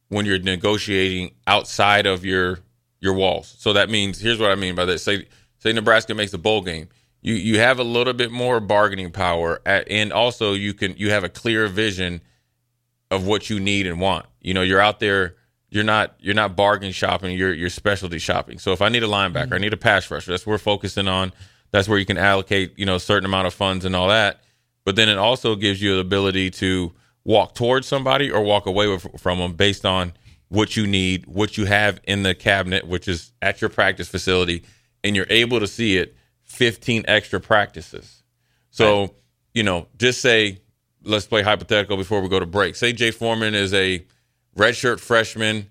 when 0.08 0.24
you're 0.24 0.38
negotiating 0.38 1.32
outside 1.46 2.06
of 2.06 2.24
your 2.24 2.60
your 3.00 3.14
walls. 3.14 3.54
So 3.58 3.72
that 3.74 3.90
means 3.90 4.20
here's 4.20 4.38
what 4.38 4.50
I 4.50 4.54
mean 4.54 4.74
by 4.74 4.86
that. 4.86 4.98
Say 4.98 5.26
say 5.58 5.72
Nebraska 5.72 6.14
makes 6.14 6.32
a 6.32 6.38
bowl 6.38 6.62
game. 6.62 6.88
You 7.20 7.34
you 7.34 7.58
have 7.58 7.78
a 7.78 7.84
little 7.84 8.14
bit 8.14 8.30
more 8.30 8.60
bargaining 8.60 9.10
power 9.10 9.60
at, 9.66 9.86
and 9.90 10.12
also 10.12 10.54
you 10.54 10.72
can 10.72 10.96
you 10.96 11.10
have 11.10 11.24
a 11.24 11.28
clear 11.28 11.66
vision 11.68 12.22
of 13.10 13.26
what 13.26 13.50
you 13.50 13.60
need 13.60 13.86
and 13.86 14.00
want. 14.00 14.24
You 14.40 14.54
know, 14.54 14.62
you're 14.62 14.80
out 14.80 15.00
there 15.00 15.36
you're 15.70 15.84
not 15.84 16.14
you're 16.18 16.34
not 16.34 16.56
bargain 16.56 16.92
shopping, 16.92 17.36
you're 17.36 17.54
you're 17.54 17.70
specialty 17.70 18.18
shopping. 18.18 18.58
So 18.58 18.72
if 18.72 18.82
I 18.82 18.88
need 18.88 19.02
a 19.02 19.08
linebacker, 19.08 19.54
I 19.54 19.58
need 19.58 19.72
a 19.72 19.78
pass 19.78 20.10
rusher, 20.10 20.32
that's 20.32 20.44
what 20.44 20.52
we're 20.52 20.58
focusing 20.58 21.08
on. 21.08 21.32
That's 21.72 21.88
where 21.88 21.98
you 21.98 22.06
can 22.06 22.18
allocate, 22.18 22.78
you 22.78 22.86
know, 22.86 22.96
a 22.96 23.00
certain 23.00 23.26
amount 23.26 23.46
of 23.46 23.54
funds 23.54 23.84
and 23.84 23.94
all 23.94 24.08
that. 24.08 24.42
But 24.84 24.96
then 24.96 25.08
it 25.08 25.18
also 25.18 25.54
gives 25.54 25.80
you 25.80 25.94
the 25.94 26.00
ability 26.00 26.50
to 26.52 26.92
walk 27.24 27.54
towards 27.54 27.86
somebody 27.86 28.30
or 28.30 28.42
walk 28.42 28.66
away 28.66 28.88
with, 28.88 29.20
from 29.20 29.38
them 29.38 29.52
based 29.54 29.84
on 29.84 30.12
what 30.48 30.76
you 30.76 30.86
need, 30.86 31.26
what 31.26 31.56
you 31.56 31.66
have 31.66 32.00
in 32.04 32.22
the 32.22 32.34
cabinet, 32.34 32.86
which 32.86 33.06
is 33.06 33.32
at 33.40 33.60
your 33.60 33.70
practice 33.70 34.08
facility, 34.08 34.64
and 35.04 35.14
you're 35.14 35.26
able 35.30 35.60
to 35.60 35.66
see 35.66 35.96
it 35.96 36.16
15 36.44 37.04
extra 37.06 37.40
practices. 37.40 38.22
So, 38.70 39.00
right. 39.02 39.10
you 39.54 39.62
know, 39.62 39.86
just 39.96 40.20
say, 40.20 40.60
let's 41.04 41.26
play 41.26 41.42
hypothetical 41.42 41.96
before 41.96 42.20
we 42.20 42.28
go 42.28 42.40
to 42.40 42.46
break. 42.46 42.74
Say 42.74 42.92
Jay 42.92 43.12
Foreman 43.12 43.54
is 43.54 43.72
a 43.72 44.04
redshirt 44.56 44.98
freshman 44.98 45.70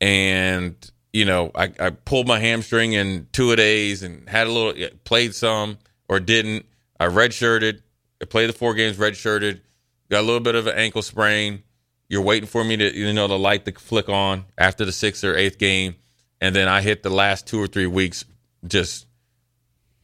and, 0.00 0.74
you 1.16 1.24
know, 1.24 1.50
I, 1.54 1.72
I 1.80 1.90
pulled 1.90 2.28
my 2.28 2.38
hamstring 2.38 2.92
in 2.92 3.26
two 3.32 3.50
a 3.50 3.56
days 3.56 4.02
and 4.02 4.28
had 4.28 4.48
a 4.48 4.52
little, 4.52 4.88
played 5.04 5.34
some 5.34 5.78
or 6.10 6.20
didn't. 6.20 6.66
I 7.00 7.06
redshirted. 7.06 7.80
I 8.20 8.26
played 8.26 8.50
the 8.50 8.52
four 8.52 8.74
games 8.74 8.98
redshirted. 8.98 9.62
Got 10.10 10.20
a 10.20 10.26
little 10.26 10.40
bit 10.40 10.56
of 10.56 10.66
an 10.66 10.76
ankle 10.76 11.00
sprain. 11.00 11.62
You're 12.10 12.20
waiting 12.20 12.46
for 12.46 12.62
me 12.62 12.76
to, 12.76 12.94
you 12.94 13.14
know, 13.14 13.28
the 13.28 13.38
light 13.38 13.64
to 13.64 13.72
flick 13.72 14.10
on 14.10 14.44
after 14.58 14.84
the 14.84 14.92
sixth 14.92 15.24
or 15.24 15.34
eighth 15.34 15.56
game. 15.56 15.96
And 16.38 16.54
then 16.54 16.68
I 16.68 16.82
hit 16.82 17.02
the 17.02 17.08
last 17.08 17.46
two 17.46 17.62
or 17.62 17.66
three 17.66 17.86
weeks 17.86 18.26
just 18.66 19.06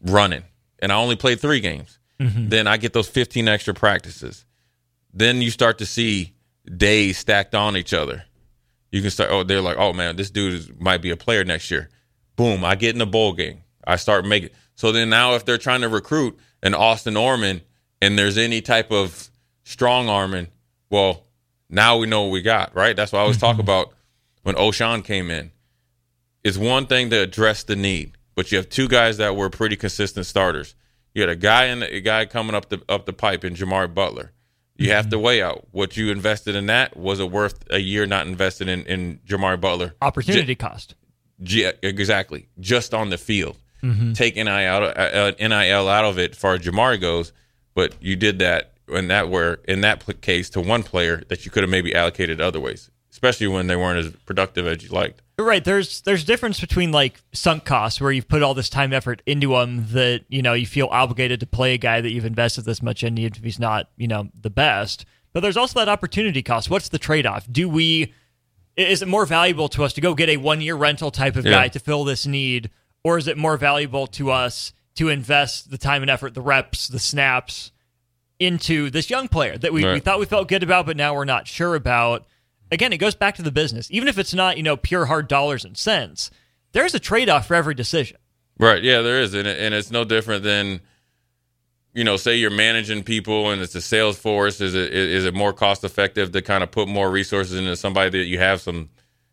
running. 0.00 0.44
And 0.78 0.90
I 0.90 0.94
only 0.96 1.16
played 1.16 1.40
three 1.40 1.60
games. 1.60 1.98
Mm-hmm. 2.20 2.48
Then 2.48 2.66
I 2.66 2.78
get 2.78 2.94
those 2.94 3.08
15 3.08 3.48
extra 3.48 3.74
practices. 3.74 4.46
Then 5.12 5.42
you 5.42 5.50
start 5.50 5.76
to 5.78 5.86
see 5.86 6.32
days 6.64 7.18
stacked 7.18 7.54
on 7.54 7.76
each 7.76 7.92
other. 7.92 8.24
You 8.92 9.00
can 9.00 9.10
start, 9.10 9.30
oh, 9.30 9.42
they're 9.42 9.60
like, 9.60 9.78
oh 9.78 9.92
man, 9.92 10.16
this 10.16 10.30
dude 10.30 10.52
is, 10.52 10.70
might 10.78 11.02
be 11.02 11.10
a 11.10 11.16
player 11.16 11.44
next 11.44 11.70
year. 11.70 11.88
Boom, 12.36 12.64
I 12.64 12.76
get 12.76 12.94
in 12.94 13.00
a 13.00 13.06
bowl 13.06 13.32
game. 13.32 13.62
I 13.84 13.96
start 13.96 14.24
making. 14.24 14.50
So 14.76 14.92
then 14.92 15.10
now, 15.10 15.34
if 15.34 15.44
they're 15.44 15.58
trying 15.58 15.80
to 15.80 15.88
recruit 15.88 16.38
an 16.62 16.74
Austin 16.74 17.16
Orman 17.16 17.62
and 18.00 18.18
there's 18.18 18.38
any 18.38 18.60
type 18.60 18.92
of 18.92 19.30
strong 19.64 20.08
arming, 20.08 20.48
well, 20.90 21.24
now 21.68 21.96
we 21.96 22.06
know 22.06 22.22
what 22.22 22.32
we 22.32 22.42
got, 22.42 22.74
right? 22.76 22.94
That's 22.94 23.12
what 23.12 23.20
I 23.20 23.22
always 23.22 23.38
talk 23.38 23.52
mm-hmm. 23.52 23.60
about 23.62 23.94
when 24.42 24.54
Ochaun 24.54 25.04
came 25.04 25.30
in. 25.30 25.50
It's 26.44 26.58
one 26.58 26.86
thing 26.86 27.10
to 27.10 27.20
address 27.20 27.64
the 27.64 27.76
need, 27.76 28.18
but 28.34 28.52
you 28.52 28.58
have 28.58 28.68
two 28.68 28.88
guys 28.88 29.16
that 29.16 29.36
were 29.36 29.48
pretty 29.48 29.76
consistent 29.76 30.26
starters. 30.26 30.74
You 31.14 31.22
had 31.22 31.30
a 31.30 31.36
guy 31.36 31.64
and 31.66 31.82
a 31.82 32.00
guy 32.00 32.26
coming 32.26 32.54
up 32.54 32.68
the 32.68 32.82
up 32.88 33.06
the 33.06 33.12
pipe 33.12 33.44
in 33.44 33.54
Jimari 33.54 33.92
Butler. 33.92 34.32
You 34.82 34.92
have 34.92 35.08
to 35.10 35.18
weigh 35.18 35.42
out 35.42 35.66
what 35.70 35.96
you 35.96 36.10
invested 36.10 36.54
in 36.54 36.66
that. 36.66 36.96
Was 36.96 37.20
it 37.20 37.30
worth 37.30 37.64
a 37.70 37.78
year 37.78 38.06
not 38.06 38.26
invested 38.26 38.68
in, 38.68 38.84
in 38.86 39.20
Jimari 39.26 39.60
Butler? 39.60 39.94
Opportunity 40.02 40.46
J- 40.46 40.54
cost. 40.54 40.94
G- 41.42 41.72
exactly. 41.82 42.48
Just 42.60 42.94
on 42.94 43.10
the 43.10 43.18
field. 43.18 43.58
Mm-hmm. 43.82 44.12
Take 44.12 44.36
NIL 44.36 44.48
out, 44.48 44.82
uh, 44.96 45.32
NIL 45.40 45.88
out 45.88 46.04
of 46.04 46.18
it, 46.18 46.32
as 46.32 46.38
far 46.38 46.54
as 46.54 46.60
Jimari 46.60 47.00
goes, 47.00 47.32
but 47.74 47.94
you 48.00 48.14
did 48.14 48.38
that 48.38 48.74
in 48.88 49.08
that 49.08 49.28
where 49.28 49.54
in 49.66 49.80
that 49.80 50.20
case 50.20 50.50
to 50.50 50.60
one 50.60 50.82
player 50.82 51.22
that 51.28 51.44
you 51.44 51.50
could 51.50 51.62
have 51.62 51.70
maybe 51.70 51.94
allocated 51.94 52.40
other 52.40 52.60
ways, 52.60 52.90
especially 53.12 53.46
when 53.46 53.66
they 53.66 53.76
weren't 53.76 53.98
as 54.04 54.12
productive 54.24 54.66
as 54.66 54.82
you 54.82 54.88
liked. 54.88 55.22
Right. 55.38 55.64
There's 55.64 56.00
there's 56.02 56.22
a 56.22 56.26
difference 56.26 56.60
between 56.60 56.92
like 56.92 57.20
sunk 57.32 57.64
costs 57.64 58.00
where 58.00 58.10
you've 58.10 58.28
put 58.28 58.42
all 58.42 58.54
this 58.54 58.68
time 58.68 58.92
effort 58.92 59.22
into 59.26 59.52
them 59.52 59.86
that 59.90 60.24
you 60.28 60.42
know 60.42 60.54
you 60.54 60.66
feel 60.66 60.88
obligated 60.90 61.40
to 61.40 61.46
play 61.46 61.74
a 61.74 61.78
guy 61.78 62.00
that 62.00 62.10
you've 62.10 62.24
invested 62.24 62.64
this 62.64 62.82
much 62.82 63.02
in 63.02 63.18
even 63.18 63.32
if 63.36 63.44
he's 63.44 63.58
not 63.58 63.88
you 63.96 64.08
know 64.08 64.28
the 64.40 64.50
best. 64.50 65.04
But 65.32 65.40
there's 65.40 65.56
also 65.56 65.78
that 65.80 65.88
opportunity 65.88 66.42
cost. 66.42 66.70
What's 66.70 66.88
the 66.88 66.98
trade 66.98 67.26
off? 67.26 67.46
Do 67.50 67.68
we 67.68 68.12
is 68.76 69.02
it 69.02 69.08
more 69.08 69.26
valuable 69.26 69.68
to 69.70 69.84
us 69.84 69.92
to 69.94 70.00
go 70.00 70.14
get 70.14 70.28
a 70.28 70.36
one 70.38 70.60
year 70.60 70.76
rental 70.76 71.10
type 71.10 71.36
of 71.36 71.44
guy 71.44 71.68
to 71.68 71.78
fill 71.78 72.04
this 72.04 72.26
need, 72.26 72.70
or 73.04 73.18
is 73.18 73.26
it 73.26 73.36
more 73.36 73.56
valuable 73.56 74.06
to 74.08 74.30
us 74.30 74.72
to 74.94 75.08
invest 75.08 75.70
the 75.70 75.78
time 75.78 76.02
and 76.02 76.10
effort, 76.10 76.34
the 76.34 76.40
reps, 76.40 76.88
the 76.88 76.98
snaps 76.98 77.72
into 78.38 78.90
this 78.90 79.08
young 79.08 79.28
player 79.28 79.56
that 79.58 79.72
we, 79.72 79.84
right. 79.84 79.94
we 79.94 80.00
thought 80.00 80.18
we 80.18 80.26
felt 80.26 80.48
good 80.48 80.62
about, 80.62 80.86
but 80.86 80.96
now 80.96 81.14
we're 81.14 81.24
not 81.24 81.46
sure 81.46 81.74
about? 81.74 82.26
Again, 82.72 82.92
it 82.92 82.96
goes 82.96 83.14
back 83.14 83.36
to 83.36 83.42
the 83.42 83.52
business. 83.52 83.88
Even 83.90 84.08
if 84.08 84.18
it's 84.18 84.34
not, 84.34 84.56
you 84.56 84.62
know, 84.62 84.76
pure 84.76 85.04
hard 85.04 85.28
dollars 85.28 85.64
and 85.64 85.76
cents, 85.76 86.30
there's 86.72 86.94
a 86.94 86.98
trade 86.98 87.28
off 87.28 87.46
for 87.46 87.54
every 87.54 87.74
decision. 87.74 88.16
Right. 88.58 88.82
Yeah, 88.82 89.02
there 89.02 89.20
is. 89.20 89.34
And, 89.34 89.46
and 89.46 89.74
it's 89.74 89.90
no 89.90 90.04
different 90.04 90.42
than, 90.42 90.80
you 91.92 92.02
know, 92.02 92.16
say 92.16 92.36
you're 92.36 92.50
managing 92.50 93.02
people 93.02 93.50
and 93.50 93.60
it's 93.60 93.74
a 93.74 93.82
sales 93.82 94.18
force. 94.18 94.60
Is 94.60 94.74
it, 94.74 94.92
is 94.92 95.26
it 95.26 95.34
more 95.34 95.52
cost 95.52 95.84
effective 95.84 96.32
to 96.32 96.42
kind 96.42 96.64
of 96.64 96.70
put 96.70 96.88
more 96.88 97.10
resources 97.10 97.56
into 97.56 97.76
somebody 97.76 98.10
that 98.10 98.24
you 98.24 98.38
have 98.38 98.62
some, 98.62 98.88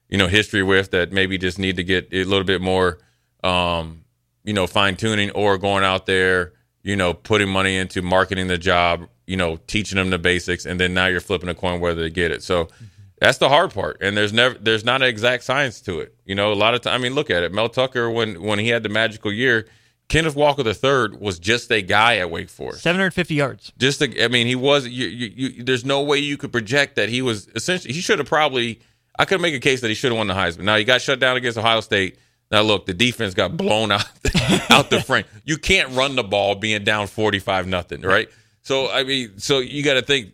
you 0.10 0.18
know, 0.18 0.28
history 0.28 0.64
with 0.64 0.92
that 0.92 1.14
maybe 1.14 1.38
just 1.38 1.58
need 1.58 1.78
to 1.78 1.84
get 1.84 2.10
a 2.12 2.26
little 2.26 2.44
bit 2.44 2.62
more, 2.62 3.00
um, 3.44 4.04
you 4.44 4.54
know, 4.54 4.68
fine 4.68 4.98
tuning 4.98 5.32
or 5.32 5.58
going 5.58 5.84
out 5.84 6.06
there, 6.06 6.54
you 6.84 6.96
know, 6.96 7.14
putting 7.14 7.48
money 7.48 7.78
into 7.78 8.02
marketing 8.02 8.48
the 8.48 8.58
job, 8.58 9.08
you 9.28 9.38
know, 9.38 9.58
teaching 9.68 9.98
them 9.98 10.10
the 10.10 10.18
basics, 10.18 10.66
and 10.66 10.80
then 10.80 10.94
now 10.94 11.06
you're 11.06 11.22
flipping 11.22 11.50
a 11.50 11.54
coin 11.54 11.80
whether 11.80 12.02
they 12.02 12.10
get 12.10 12.32
it. 12.32 12.42
So, 12.42 12.66
mm-hmm 12.66 12.86
that's 13.20 13.38
the 13.38 13.50
hard 13.50 13.74
part, 13.74 13.98
and 14.02 14.16
there's 14.16 14.34
never 14.34 14.58
there's 14.58 14.86
not 14.86 15.02
an 15.02 15.10
exact 15.10 15.44
science 15.44 15.82
to 15.82 16.00
it. 16.00 16.16
You 16.26 16.36
know, 16.36 16.52
a 16.52 16.56
lot 16.56 16.74
of 16.74 16.82
time. 16.82 16.94
I 16.96 16.98
mean, 16.98 17.14
look 17.14 17.30
at 17.30 17.44
it. 17.44 17.54
Mel 17.54 17.70
Tucker 17.70 18.10
when 18.10 18.42
when 18.42 18.60
he 18.60 18.70
had 18.70 18.84
the 18.84 18.90
magical 18.90 19.32
year, 19.32 19.68
Kenneth 20.10 20.36
Walker 20.36 20.64
III 20.68 21.18
was 21.20 21.38
just 21.38 21.72
a 21.72 21.82
guy 21.82 22.18
at 22.18 22.32
Wake 22.32 22.50
Forest. 22.50 22.82
750 22.82 23.36
yards. 23.36 23.72
Just, 23.78 24.02
a, 24.02 24.24
I 24.24 24.28
mean, 24.28 24.48
he 24.48 24.56
was. 24.56 24.88
You, 24.88 25.08
you, 25.08 25.32
you, 25.36 25.64
there's 25.64 25.86
no 25.86 26.02
way 26.02 26.18
you 26.18 26.36
could 26.36 26.52
project 26.52 26.96
that 26.96 27.10
he 27.10 27.22
was 27.22 27.48
essentially. 27.56 27.94
He 27.94 28.02
should 28.02 28.20
have 28.20 28.28
probably. 28.28 28.80
I 29.18 29.26
could 29.26 29.40
make 29.40 29.54
a 29.54 29.60
case 29.60 29.82
that 29.82 29.90
he 29.90 29.94
should 29.94 30.12
have 30.12 30.18
won 30.18 30.28
the 30.28 30.34
Heisman. 30.34 30.62
Now 30.62 30.78
he 30.78 30.84
got 30.84 31.02
shut 31.02 31.20
down 31.20 31.38
against 31.38 31.58
Ohio 31.58 31.82
State. 31.82 32.18
Now 32.52 32.62
look, 32.62 32.88
the 32.88 32.94
defense 32.94 33.36
got 33.36 33.56
blown 33.56 33.92
out 33.92 34.06
out 34.72 34.90
the 34.90 35.04
frame. 35.06 35.26
You 35.46 35.58
can't 35.58 35.92
run 35.92 36.16
the 36.16 36.24
ball 36.24 36.56
being 36.56 36.84
down 36.84 37.06
45 37.08 37.68
nothing, 37.68 38.02
right? 38.02 38.30
So 38.64 38.90
I 38.90 39.04
mean, 39.04 39.38
so 39.38 39.60
you 39.60 39.84
got 39.84 39.96
to 39.96 40.02
think 40.02 40.32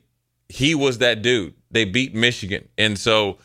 he 0.50 0.76
was 0.76 1.00
that 1.00 1.22
dude 1.22 1.54
they 1.72 1.86
beat 1.86 2.16
Michigan, 2.16 2.68
and 2.78 2.98
so 2.98 3.38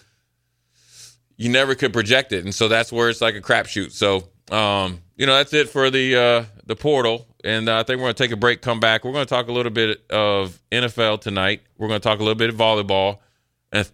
you 1.37 1.49
never 1.49 1.75
could 1.75 1.93
project 1.93 2.33
it, 2.33 2.45
and 2.45 2.55
so 2.55 2.69
that's 2.69 2.93
where 2.93 3.09
it's 3.09 3.21
like 3.21 3.35
a 3.35 3.41
crapshoot. 3.41 3.93
So, 3.93 4.29
um, 4.55 5.01
you 5.17 5.27
know, 5.27 5.35
that's 5.35 5.53
it 5.53 5.69
for 5.69 5.91
the 5.91 6.17
uh, 6.17 6.45
the 6.67 6.77
portal, 6.77 7.27
and 7.43 7.69
uh, 7.69 7.79
I 7.79 7.83
think 7.83 7.99
we're 7.99 8.05
going 8.05 8.15
to 8.15 8.23
take 8.23 8.31
a 8.31 8.37
break. 8.37 8.63
Come 8.63 8.79
back. 8.79 9.05
We're 9.05 9.13
going 9.13 9.27
to 9.27 9.29
talk 9.29 9.49
a 9.49 9.53
little 9.53 9.73
bit 9.73 10.03
of 10.11 10.61
NFL 10.71 11.23
tonight. 11.23 11.63
We're 11.79 11.89
going 11.89 12.01
to 12.01 12.09
talk 12.09 12.21
a 12.21 12.23
little 12.23 12.37
bit 12.37 12.51
of 12.51 12.57
volleyball, 12.57 13.19
and 13.73 13.91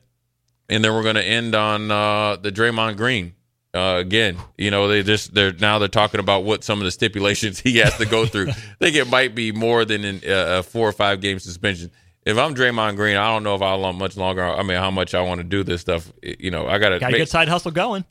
and 0.69 0.85
then 0.85 0.93
we're 0.93 1.03
going 1.03 1.15
to 1.15 1.25
end 1.25 1.55
on 1.55 1.91
uh, 1.91 2.37
the 2.37 2.51
Draymond 2.51 2.97
Green. 2.97 3.33
Uh, 3.73 3.99
again, 3.99 4.37
you 4.57 4.71
know, 4.71 4.89
they 4.89 5.03
just 5.03 5.33
they're 5.33 5.53
now 5.53 5.79
they're 5.79 5.89
talking 5.89 6.19
about 6.19 6.45
what 6.45 6.65
some 6.65 6.81
of 6.81 6.85
the 6.85 6.91
stipulations 6.91 7.61
he 7.61 7.79
has 7.79 7.97
to 7.99 8.07
go 8.07 8.27
through. 8.27 8.49
I 8.49 8.77
think 8.81 8.97
it 8.97 9.09
might 9.09 9.35
be 9.35 9.53
more 9.53 9.85
than 9.85 10.05
in, 10.05 10.17
uh, 10.17 10.59
a 10.59 10.63
four 10.63 10.89
or 10.89 10.93
five 10.93 11.21
game 11.21 11.39
suspension 11.39 11.91
if 12.27 12.37
I'm 12.37 12.55
Draymond 12.55 12.97
Green, 12.97 13.17
I 13.17 13.33
don't 13.33 13.45
know 13.45 13.55
if 13.55 13.63
I'll 13.63 13.79
long 13.79 13.97
much 13.97 14.17
longer. 14.17 14.45
I 14.45 14.63
mean, 14.63 14.77
how 14.77 14.91
much 14.91 15.15
I 15.15 15.23
want 15.23 15.39
to 15.39 15.45
do 15.45 15.63
this 15.63 15.81
stuff. 15.81 16.13
You 16.23 16.51
know, 16.51 16.67
I 16.67 16.79
got 16.79 16.91
to 16.91 16.99
got 16.99 17.15
a 17.15 17.17
good 17.17 17.29
side 17.29 17.49
hustle 17.49 17.71
going. 17.71 18.05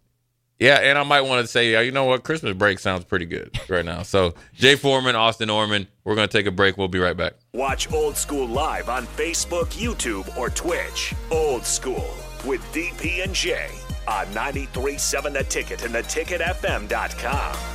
Yeah, 0.58 0.76
and 0.76 0.98
I 0.98 1.04
might 1.04 1.22
want 1.22 1.46
to 1.46 1.48
say, 1.48 1.86
you 1.86 1.92
know 1.92 2.06
what, 2.06 2.24
Christmas 2.24 2.54
break 2.56 2.80
sounds 2.80 3.04
pretty 3.04 3.26
good 3.26 3.60
right 3.68 3.84
now. 3.84 4.04
So, 4.04 4.36
Jay 4.54 4.78
Foreman, 4.78 5.14
Austin 5.14 5.50
Orman, 5.50 5.86
we're 6.06 6.16
going 6.16 6.30
to 6.30 6.32
take 6.32 6.46
a 6.46 6.52
break. 6.52 6.78
We'll 6.78 6.88
be 6.88 6.98
right 6.98 7.18
back. 7.18 7.34
Watch 7.54 7.92
Old 7.92 8.16
School 8.16 8.48
live 8.48 8.88
on 8.88 9.06
Facebook, 9.06 9.66
YouTube, 9.74 10.36
or 10.38 10.50
Twitch. 10.50 11.14
Old 11.30 11.66
School 11.66 12.10
with 12.46 12.62
DP 12.72 13.22
and 13.22 13.36
J 13.36 13.68
on 14.08 14.28
93.7 14.28 15.34
The 15.34 15.44
Ticket 15.44 15.84
and 15.84 15.94
theticketfm.com. 15.94 17.75